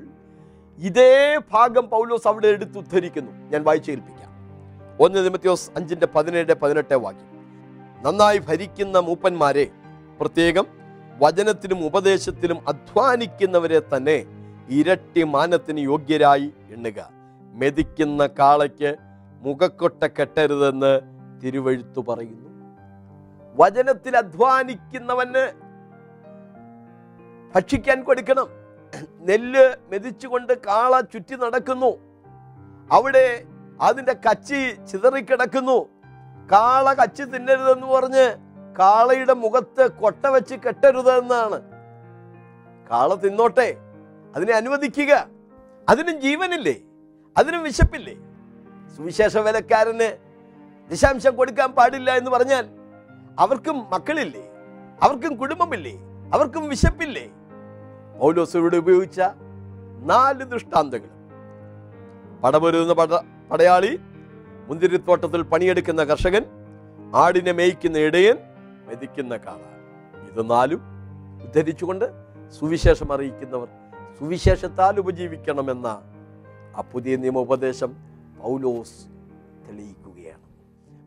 ഇതേ 0.79 1.41
ഭാഗം 1.53 1.85
പൗലോസ് 1.91 2.29
അവിടെ 2.29 2.49
എടുത്ത് 2.57 2.79
ഉദ്ധരിക്കുന്നു 2.79 3.33
ഞാൻ 3.53 3.63
വായിച്ചു 3.65 3.91
കേൾപ്പിക്കാം. 3.91 4.31
ഒന്ന് 5.01 5.25
തിമത്യോസ് 5.27 5.71
അഞ്ചിന്റെ 5.77 6.07
പതിനേഴ് 6.15 6.55
പതിനെട്ട് 6.63 6.95
വാക്യം. 6.95 7.31
നന്നായി 8.07 8.39
ഭരിക്കുന്ന 8.39 8.99
മൂപ്പന്മാരെ 8.99 9.67
പ്രത്യേകം 10.21 10.67
വചനത്തിലും 11.19 11.85
ഉപദേശത്തിലും 11.85 12.69
അധ്വാനിക്കുന്നവരെ 12.69 13.81
തന്നെ 13.81 14.25
ഇരട്ടി 14.69 15.23
മാനത്തിന് 15.23 15.79
യോഗ്യരായി 15.79 16.55
എണ്ണുക. 16.71 17.09
മെതിക്കുന്ന 17.53 18.27
കാളയ്ക്ക് 18.27 18.97
മുഖക്കൊട്ട 19.41 20.07
കെട്ടരുതെന്ന് 20.07 21.01
തിരുവഴുത്തു 21.43 22.01
പറയുന്നു. 22.09 22.51
വചനത്തിൽ 23.55 24.17
അധ്വാനിക്കുന്നവന് 24.17 25.45
ഭക്ഷിക്കാൻ 27.55 28.03
കൊടുക്കണം. 28.03 28.49
നെല്ല് 29.21 29.77
മെതിച്ചുകൊണ്ട് 29.91 30.53
കാള 30.67 31.01
ചുറ്റി 31.01 31.35
നടക്കുന്നു. 31.35 31.91
അവിടെ 32.93 33.45
അതിന്റെ 33.81 34.13
കച്ചി 34.13 34.61
ചിതറിക്കിടക്കുന്നു. 34.93 35.79
കാള 36.53 36.93
കച്ചി 36.95 37.23
തിന്നരുതെന്ന് 37.23 37.87
പറഞ്ഞ് 37.87 38.46
കാളയുടെ 38.79 39.33
മുഖത്ത് 39.33 39.91
കൊട്ട 39.91 40.27
വെച്ച് 40.27 40.55
കെട്ടരുത് 40.55 41.13
എന്നാണ്. 41.19 41.63
കാള 42.91 43.15
തിന്നോട്ടെ. 43.15 43.77
അതിനെ 44.37 44.53
അനുവദിക്കുക. 44.53 45.27
അതിനും 45.89 46.21
ജീവനില്ലേ? 46.21 46.75
അതിനും 47.37 47.63
വിശപ്പില്ലേ? 47.63 48.15
സുവിശേഷ 48.97 49.37
വേലക്കാരന് 49.37 50.17
ദശാംശം 50.91 51.37
കൊടുക്കാൻ 51.37 51.73
പാടില്ല 51.73 52.11
എന്ന് 52.11 52.31
പറഞ്ഞാൽ 52.31 52.67
അവർക്കും 53.39 53.91
മക്കളില്ലേ? 53.91 54.43
അവർക്കും 55.03 55.37
കുടുംബമില്ലേ? 55.37 55.93
അവർക്കും 56.33 56.69
വിശപ്പില്ലേ? 56.69 57.31
പൗലോസ് 58.19 58.57
ഇവിടെ 58.57 58.77
ഉപയോഗിച്ച 58.77 59.21
നാല് 60.03 60.45
ദൃഷ്ടാന്തങ്ങൾ. 60.45 61.17
പടപൊരുന്ന 62.41 62.93
പട 62.93 63.09
പടയാളി 63.51 64.01
മുന്തിരിത്തോട്ടത്തിൽ 64.67 65.43
പണിയെടുക്കുന്ന 65.43 66.05
കർഷകൻ 66.05 66.45
ആടിനെ 67.15 67.53
മേയ്ക്കുന്ന 67.53 67.99
ഇടയൻ 67.99 68.39
മെതിക്കുന്ന 68.87 69.37
കാലാണ് 69.37 69.77
ഇത് 70.33 70.51
നാലും 70.51 70.81
ഉദ്ധരിച്ചുകൊണ്ട് 71.43 72.05
സുവിശേഷം 72.59 73.13
അറിയിക്കുന്നവർ 73.13 73.69
സുവിശേഷത്താൽ 74.19 74.99
ഉപജീവിക്കണമെന്ന 74.99 75.87
ആ 76.77 76.81
പുതിയ 76.93 77.17
നിയമോപദേശം 77.17 77.97
പൗലോസ് 78.43 79.07
തെളിയിക്കുകയാണ്. 79.69 80.41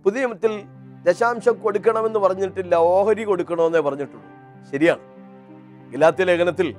പുതിയ 0.03 0.19
നിയമത്തിൽ 0.19 0.63
ദശാംശം 1.03 1.61
കൊടുക്കണമെന്ന് 1.61 2.19
പറഞ്ഞിട്ടില്ല 2.19 2.75
ഓഹരി 2.75 3.23
കൊടുക്കണമെന്നേ 3.23 3.79
പറഞ്ഞിട്ടുള്ളൂ. 3.79 4.25
ശരിയാണ്. 4.71 4.99
ഇല്ലാത്ത 5.93 6.21
ലേഖനത്തിൽ 6.21 6.75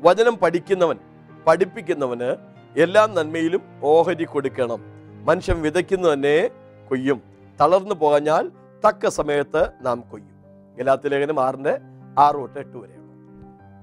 വചനം 0.00 0.36
പഠിക്കുന്നവൻ 0.36 0.98
പഠിപ്പിക്കുന്നവന് 1.46 2.36
എല്ലാ 2.76 3.06
നന്മയിലും 3.06 3.62
ഓഹരി 3.82 4.24
കൊടുക്കണം. 4.24 4.80
മനുഷ്യൻ 5.24 5.62
വിതയ്ക്കുന്നു 5.62 6.12
തന്നെ 6.12 6.50
കൊയ്യും. 6.88 7.22
തളർന്നു 7.60 7.94
പോകഞ്ഞാൽ 7.94 8.50
തക്ക 8.88 9.08
സമയത്ത് 9.08 9.72
നാം 9.80 10.00
കൊയ്യും. 10.00 10.33
ഗലാത്യ 10.78 11.08
ലേഖനം 11.08 11.40
ആറിന്റെ 11.40 11.78
ആറ് 12.18 12.34
തൊട്ട് 12.34 12.58
എട്ട് 12.58 12.76
വരെയാണ് 12.76 13.04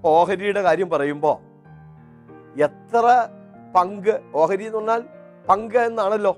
ഓഹരിയുടെ 0.06 0.62
കാര്യം 0.62 0.90
പറയുമ്പോൾ 0.90 1.52
എത്ര 2.62 3.28
പങ്ക് 3.76 4.22
ഓഹരി 4.36 4.66
എന്ന് 4.66 4.78
പറഞ്ഞാൽ 4.78 5.04
പങ്ക് 5.50 5.78
എന്നാണല്ലോ. 5.78 6.38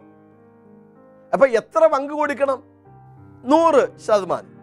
അപ്പൊ 1.33 1.47
എത്ര 1.47 1.87
പങ്ക് 1.87 2.13
കൊടുക്കണം? 2.13 2.63
നൂറ് 3.45 3.97
ശതമാനം. 3.97 4.53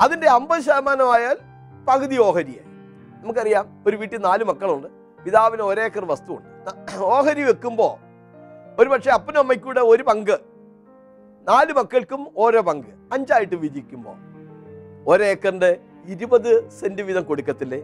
അതിന്റെ 0.00 0.28
അമ്പത് 0.28 0.60
ശതമാനമായാൽ 0.60 1.38
പകുതി 1.88 2.18
ഓഹരിയായി. 2.18 2.68
നമുക്കറിയാം 3.22 3.84
ഒരു 3.86 3.96
വീട്ടിൽ 3.96 4.18
നാല് 4.18 4.44
മക്കളുണ്ട്. 4.44 4.88
പിതാവിന് 5.24 5.62
ഒരേക്കർ 5.62 6.04
വസ്തുവുണ്ട്. 6.04 6.98
ഓഹരി 6.98 7.42
വെക്കുമ്പോൾ 7.42 8.08
ഒരു 8.82 8.88
പക്ഷേ 8.88 9.10
അപ്പനും 9.10 9.38
അമ്മയ്ക്കൂടെ 9.38 9.80
ഒരു 9.80 10.02
പങ്ക്. 10.02 10.40
നാല് 11.48 11.72
മക്കൾക്കും 11.72 12.28
ഓരോ 12.36 12.60
പങ്ക്. 12.60 12.86
അഞ്ചായിട്ട് 13.12 13.54
വിധിക്കുമ്പോൾ 13.54 14.27
ഒരേക്കറിന്റെ 15.08 15.80
ഇരുപത് 16.04 16.70
സെന്റ് 16.70 17.02
വീതം 17.02 17.22
കൊടുക്കത്തില്ലേ? 17.22 17.78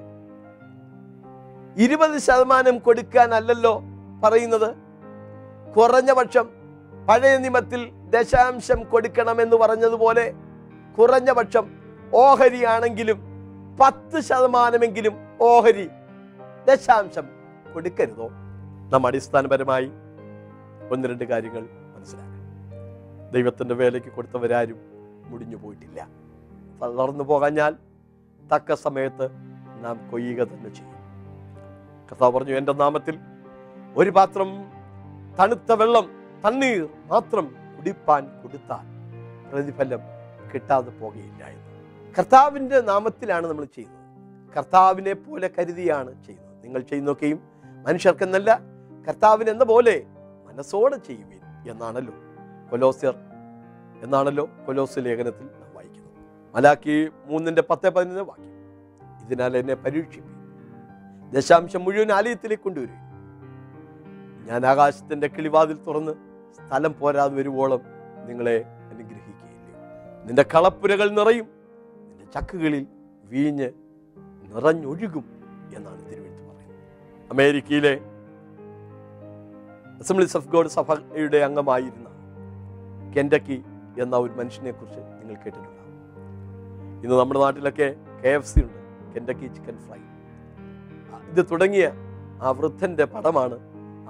ഇരുപത് 1.77 2.19
ശതമാനം 2.19 2.79
കൊടുക്കാനല്ലല്ലോ 2.79 3.83
പറയുന്നത്? 4.25 4.75
കുറഞ്ഞ 5.77 6.13
പക്ഷം 6.13 6.47
പഴയ 7.09 7.37
നിമത്തിൽ 7.37 7.91
ദശാംശം 8.11 8.83
കൊടുക്കണമെന്ന് 8.83 9.57
പറഞ്ഞതുപോലെ 9.57 10.33
കുറഞ്ഞ 10.99 11.33
പക്ഷം 11.33 11.65
ഓഹരിയാണെങ്കിലും 12.15 13.19
പത്ത് 13.81 14.21
ശതമാനമെങ്കിലും 14.21 15.15
ഓഹരി 15.41 15.87
ദശാംശം 16.69 17.27
കൊടുക്കരുതോ? 17.75 18.29
നാം 18.93 19.07
അടിസ്ഥാനപരമായി 19.07 19.89
ഒന്ന് 20.93 21.09
രണ്ട് 21.09 21.25
കാര്യങ്ങൾ 21.25 21.63
മനസ്സിലാക്കണം. 21.95 22.45
ദൈവത്തിന്റെ 23.33 23.75
വേലയ്ക്ക് 23.75 24.09
കൊടുത്തവരാരും 24.09 24.79
മുടിഞ്ഞു 25.27 25.57
പോയിട്ടില്ല. 25.57 26.24
തളർന്നു 26.83 27.25
പോകാഞ്ഞാൽ 27.25 27.77
തക്ക 28.53 28.75
സമയത്ത് 28.75 29.29
നാം 29.85 30.11
കൊയ്യുക 30.11 30.45
തന്നെ 30.45 30.71
ചെയ്യും. 30.75 30.95
കഥ 32.11 32.29
പറഞ്ഞു 32.29 32.55
എന്റെ 32.55 32.73
നാമത്തിൽ 32.73 33.19
ഒരു 33.97 34.11
പാത്രം 34.11 34.49
തണുത്ത 35.39 35.73
വെള്ളം 35.73 36.11
തണ്ണീർ 36.47 36.89
മാത്രം 37.07 37.55
കുടിപ്പാൻ 37.77 38.43
കൊടുത്താൽ 38.43 38.85
പ്രതിഫലം 39.53 40.01
കിട്ടാതെ 40.55 40.91
പോകുകയില്ല 40.91 41.45
എന്ന്. 41.45 42.15
കർത്താവിന്റെ 42.19 42.81
നാമത്തിലാണ് 42.81 43.47
നമ്മൾ 43.47 43.65
ചെയ്യുന്നത്. 43.65 44.05
കർത്താവിനെ 44.57 45.13
പോലെ 45.13 45.51
കരുതിയാണ് 45.59 46.25
ചെയ്യുന്നത്. 46.25 46.65
നിങ്ങൾ 46.65 46.81
ചെയ്യുന്നൊക്കെയും 46.81 47.41
മനുഷ്യർക്കെന്നല്ല 47.87 48.61
കർത്താവിന് 49.09 49.51
എന്ന 49.51 49.65
പോലെ 49.65 50.07
മനസ്സോടെ 50.47 50.97
ചെയ്യുവിൻ 50.97 51.41
എന്നാണല്ലോ. 51.71 52.15
കൊലോസ്യർ 52.71 53.15
എന്നാണല്ലോ 54.03 54.49
കൊലോസ് 54.67 54.99
ലേഖനത്തിൽ 54.99 55.64
മലാക്കി 56.55 57.11
മൂന്നിന്റെ 57.25 57.63
പത്ത് 57.71 57.91
പതിനൊന്ന് 57.91 58.21
വാക്യം. 58.21 58.51
ഇതിനാൽ 59.27 59.57
എന്നെ 59.57 59.75
പരീക്ഷിക്കും 59.75 60.35
ദശാംശം 61.33 61.85
മുഴുവൻ 61.85 62.13
ആലയത്തിലേക്ക് 62.13 62.63
കൊണ്ടുവരും 62.63 63.01
ഞാൻ 64.49 64.67
ആകാശത്തിന്റെ 64.67 65.29
കിളിവാതിൽ 65.29 65.77
തുറന്ന് 65.87 66.13
സ്ഥലം 66.57 66.95
പോരാതെ 67.01 67.35
വരുവോളം 67.35 67.81
നിങ്ങളെ 68.29 68.65
അനുഗ്രഹിക്കുകയില്ല. 68.93 70.25
നിന്റെ 70.27 70.45
കളപ്പുരകൾ 70.55 71.09
നിറയും. 71.09 71.47
നിന്റെ 72.09 72.27
ചക്കുകളിൽ 72.35 72.87
വീഞ്ഞ് 73.25 73.69
നിറഞ്ഞൊഴുകും 74.53 75.25
എന്നാണ് 75.77 76.03
തിരുവെഴുത്ത് 76.11 76.45
പറയുന്നത്. 76.49 77.31
അമേരിക്കയിലെ 77.31 77.95
അസംബ്ലീസ് 80.01 80.37
ഓഫ് 80.37 80.49
ഗോഡ് 80.49 80.69
സഭയുടെ 80.69 81.37
അംഗമായിരുന്ന 81.37 82.09
കെൻഡക്കി 83.17 83.59
എന്ന 83.99 84.17
ഒരു 84.17 84.33
മനുഷ്യനെ 84.33 84.71
കുറിച്ച് 84.71 85.01
നിങ്ങൾ 85.01 85.35
കേട്ടിട്ടുണ്ടാവും 85.35 85.84
ഇന്ന് 87.05 87.17
നമ്മുടെ 87.17 87.41
നാട്ടിലൊക്കെ 87.41 87.97
കെ 88.25 88.29
എഫ് 88.29 88.47
സി 88.47 88.61
ഉണ്ട്. 88.61 88.79
കെൻഡക്കി 89.15 89.47
ചിക്കൻ 89.47 89.77
ഫ്രൈ 89.79 89.99
ഇത് 91.31 91.47
തുടങ്ങിയ 91.51 91.93
ആ 92.43 92.51
വൃദ്ധന്റെ 92.51 93.05
പടമാണ് 93.05 93.59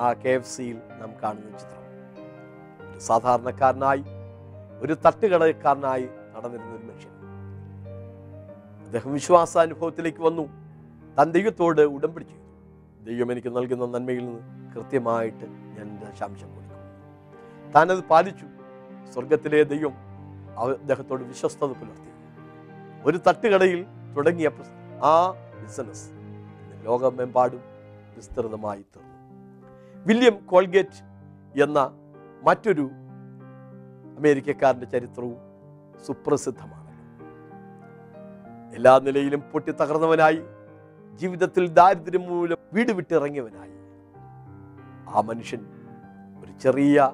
ആ 0.01 0.13
കെ 0.13 0.29
എഫ് 0.29 0.51
സിയിൽ 0.57 0.77
നാം 1.01 1.11
കാണുന്ന 1.23 1.59
ചിത്രം. 1.59 1.81
ഒരു 2.91 2.99
സാധാരണക്കാരനായി 2.99 4.05
ഒരു 4.81 4.97
തട്ടുകടക്കാരനായി 5.07 6.07
നടന്നിരുന്ന 6.37 6.71
ഒരു 6.75 6.85
മനുഷ്യൻ. 6.91 7.13
അദ്ദേഹം 8.85 9.13
വിശ്വാസാനുഭവത്തിലേക്ക് 9.13 10.23
വന്നു. 10.23 10.47
താൻ 11.19 11.33
ദൈവത്തോട് 11.33 11.81
ഉടമ്പടി 11.81 12.25
ചെയ്തു 12.25 12.49
ദൈവം 13.11 13.33
എനിക്ക് 13.33 13.57
നൽകുന്ന 13.57 13.99
നന്മയിൽ 13.99 14.25
നിന്ന് 14.27 14.73
കൃത്യമായിട്ട് 14.75 15.47
ഞാൻ 15.77 15.99
ദശാംശം 16.05 16.55
കൊടുക്കും. 16.55 16.81
താനത് 17.77 18.05
പാലിച്ചു. 18.15 18.47
സ്വർഗത്തിലെ 19.13 19.63
ദൈവം 19.65 19.95
അദ്ദേഹത്തോട് 20.61 21.23
വിശ്വസ്തത 21.23 21.73
പുലർത്തി. 21.83 22.14
ഒരു 23.05 23.21
തട്ടുകടയിൽ 23.29 23.87
തുടങ്ങിയ 24.17 24.51
ആ 25.03 25.31
ബിസിനസ് 25.63 26.11
ലോകമെമ്പാടും 26.83 27.61
വിസ്തൃതമായി 28.17 28.83
തീർന്നു. 28.83 29.15
വില്യം 30.07 30.47
കോൾഗേറ്റ് 30.47 31.01
എന്ന 31.63 31.91
മറ്റൊരു 32.45 32.91
അമേരിക്കക്കാരന്റെ 34.19 34.87
ചരിത്രവും 34.87 35.37
സുപ്രസിദ്ധമാണ്. 36.07 36.85
എല്ലാ 38.77 38.99
നിലയിലും 38.99 39.41
പൊട്ടിത്തകർന്നവനായി 39.41 40.43
ജീവിതത്തിൽ 41.15 41.69
ദാരിദ്ര്യം 41.69 42.23
മൂലം 42.23 42.57
വീട് 42.73 42.93
വിട്ടിറങ്ങിയവനായി. 42.93 43.75
ആ 45.09 45.21
മനുഷ്യൻ 45.21 45.61
ഒരു 46.45 46.53
ചെറിയ 46.63 47.13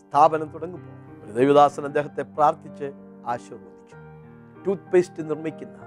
സ്ഥാപനം 0.00 0.48
തുടങ്ങുമ്പോൾ 0.48 1.24
ഒരു 1.24 1.32
ദൈവദാസൻ 1.32 1.84
അദ്ദേഹത്തെ 1.84 2.22
പ്രാർത്ഥിച്ച് 2.22 2.84
ആശീർവദിച്ചു. 3.26 3.73
ടൂത്ത് 4.66 4.90
പേസ്റ്റ് 4.90 5.30
നിർമ്മിക്കുന്ന 5.30 5.78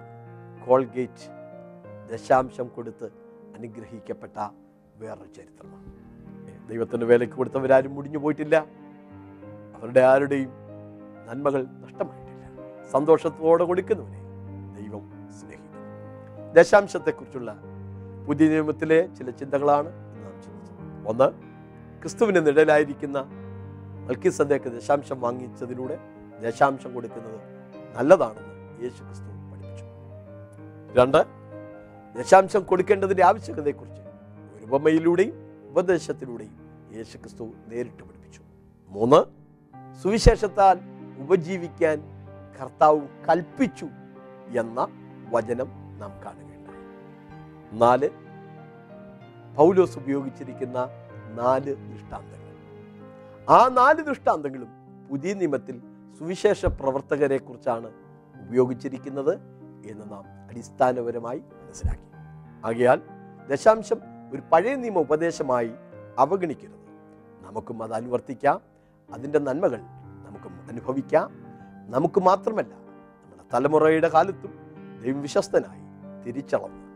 കോൾഗേറ്റ് 0.68 1.28
ദശാംശം 2.12 2.68
കൊടുത്ത് 2.68 3.06
അനുഗ്രഹിക്കപ്പെട്ട 3.56 4.50
വേറൊരു 4.96 5.34
ചരിത്രമാണ്. 5.38 5.94
ദൈവത്തിന്റെ 6.70 7.06
വേലയ്ക്ക് 7.06 7.36
കൊടുത്തവരാരും 7.36 7.96
മുടിഞ്ഞു 7.96 8.18
പോയിട്ടില്ല. 8.18 8.66
അവരുടെ 9.76 10.00
ആരുടെയും 10.00 10.50
നന്മകൾ 11.28 11.64
നഷ്ടമായിട്ടില്ല. 11.64 12.88
സന്തോഷത്തോടെ 12.92 13.64
കൊടുക്കുന്നവനെ 13.64 14.22
ദൈവം 14.82 15.32
സ്നേഹിക്കുന്നു. 15.32 16.54
ദശാംശത്തെക്കുറിച്ചുള്ള 16.54 17.58
പുതിയ 18.28 18.50
നിയമത്തിലെ 18.50 19.10
ചില 19.18 19.30
ചിന്തകളാണ് 19.30 19.88
നാം 20.24 20.42
ചിന്തിച്ചത്. 20.42 21.08
ഒന്ന് 21.08 21.32
ക്രിസ്തുവിന്റെ 22.02 22.42
നിഴലായിരിക്കുന്ന 22.42 23.18
മൽക്കിസദേക്ക് 24.08 24.66
ദശാംശം 24.66 25.22
വാങ്ങിച്ചതിലൂടെ 25.22 25.98
ദശാംശം 26.44 26.94
കൊടുക്കുന്നത് 26.94 27.40
നല്ലതാണെന്ന് 27.98 28.57
യേശു 28.84 29.04
ക്രിസ്തു 29.04 29.26
പഠിപ്പിച്ചു. 29.26 29.86
രണ്ട് 31.00 31.26
ദശാംശം 32.18 32.64
കൊടുക്കേണ്ടതിന്റെ 32.64 33.26
ആവശ്യകതയെക്കുറിച്ച് 33.26 34.02
ഉപമയിലൂടെയും 34.66 35.34
ഉപദേശത്തിലൂടെയും 35.70 36.56
യേശു 36.94 37.18
ക്രിസ്തു 37.18 37.44
നേരിട്ട് 37.68 38.04
പഠിപ്പിച്ചു. 38.04 38.42
മൂന്ന് 38.88 39.38
സുവിശേഷത്താൽ 40.02 40.80
ഉപജീവിക്കാൻ 41.18 42.04
കർത്താവ് 42.62 43.02
കൽപ്പിച്ചു 43.30 43.86
എന്ന 44.60 44.88
വചനം 45.30 45.68
നാം 46.00 46.12
കാണുകയുണ്ടായി. 46.26 46.82
നാല് 47.72 48.10
പൗലോസ് 49.56 50.00
ഉപയോഗിച്ചിരിക്കുന്ന 50.00 50.90
നാല് 51.36 51.76
ദൃഷ്ടാന്തങ്ങൾ. 51.76 52.38
ആ 53.50 53.68
നാല് 53.68 54.02
ദൃഷ്ടാന്തങ്ങളും 54.02 54.68
പുതിയ 55.10 55.34
നിയമത്തിൽ 55.34 55.82
സുവിശേഷ 56.20 56.66
പ്രവർത്തകരെ 56.66 57.38
കുറിച്ചാണ് 57.38 58.07
ഉപയോഗിച്ചിരിക്കുന്നത് 58.48 59.34
എന്ന് 59.90 60.12
നാം 60.12 60.24
അടിസ്ഥാനപരമായി 60.50 61.40
മനസ്സിലാക്കി. 61.40 62.08
ആകയാൽ 62.68 63.02
ദശാംശം 63.50 63.98
ഒരു 64.34 64.42
പഴയ 64.52 64.76
നിയമ 64.76 65.00
ഉപദേശമായി 65.00 65.72
അവഗണിക്കരുത്. 66.20 66.78
നമുക്കും 67.42 67.84
അത് 67.84 67.94
അനുവർത്തിക്കാം. 67.94 68.62
അതിന്റെ 69.14 69.40
നന്മകൾ 69.40 69.78
നമുക്കും 70.28 70.62
അനുഭവിക്കാം. 70.72 71.32
നമുക്ക് 71.90 72.20
മാത്രമല്ല 72.20 72.74
നമ്മുടെ 72.74 73.44
തലമുറയുടെ 73.54 74.10
കാലത്തും 74.10 74.54
ദൈവം 75.04 75.22
വിശ്വസ്തനായി 75.22 75.82
തിരിച്ചളന്ന് 76.24 76.88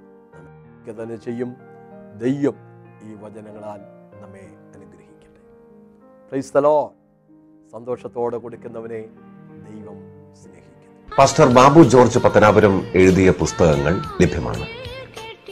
നമുക്ക് 0.68 1.04
തന്നെ 1.04 1.16
ചെയ്യും. 1.16 1.56
ദൈവം 2.18 2.56
ഈ 3.04 3.14
വചനങ്ങളാൽ 3.14 3.80
നമ്മെ 4.22 4.50
അനുഗ്രഹിക്കട്ടെ. 4.76 5.42
പ്രൈസ്തലോ 6.30 6.94
സന്തോഷത്തോടെ 7.72 8.38
കൊടുക്കുന്നവനെ 8.38 9.00
ദൈവം 9.70 9.98
സ്നേഹിക്കുന്നു 10.36 10.70
പാസ്റ്റർ 11.17 11.45
ബാബു 11.45 11.84
ജോർജ് 11.84 12.19
പത്തനാപുരം 12.19 12.84
എഴുതിയ 12.95 13.32
പുസ്തകങ്ങൾ 13.32 13.93
ലഭ്യമാണ്. 14.21 14.65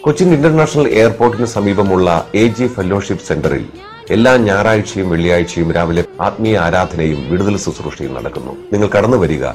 കൊച്ചിൻ 0.02 0.34
ഇന്റർനാഷണൽ 0.34 0.88
എയർപോർട്ടിന് 0.88 1.46
സമീപമുള്ള 1.46 2.28
എ 2.36 2.48
ജി 2.48 2.68
ഫെലോഷിപ്പ് 2.68 3.26
സെന്ററിൽ 3.26 3.66
എല്ലാ 4.10 4.38
ഞായറാഴ്ചയും 4.38 5.10
വെള്ളിയാഴ്ചയും 5.10 5.72
രാവിലെ 5.72 6.04
ആത്മീയ 6.22 6.58
ആരാധനയും 6.58 7.30
വിടുതൽ 7.30 7.58
ശുശ്രൂഷയും 7.58 8.14
നടക്കുന്നു. 8.14 8.52
നിങ്ങൾ 8.74 8.88
കടന്നു 8.88 9.18
വരിക. 9.18 9.46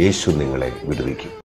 യേശു 0.00 0.30
നിങ്ങളെ 0.30 0.72
വിടുവിക്കും. 0.84 1.43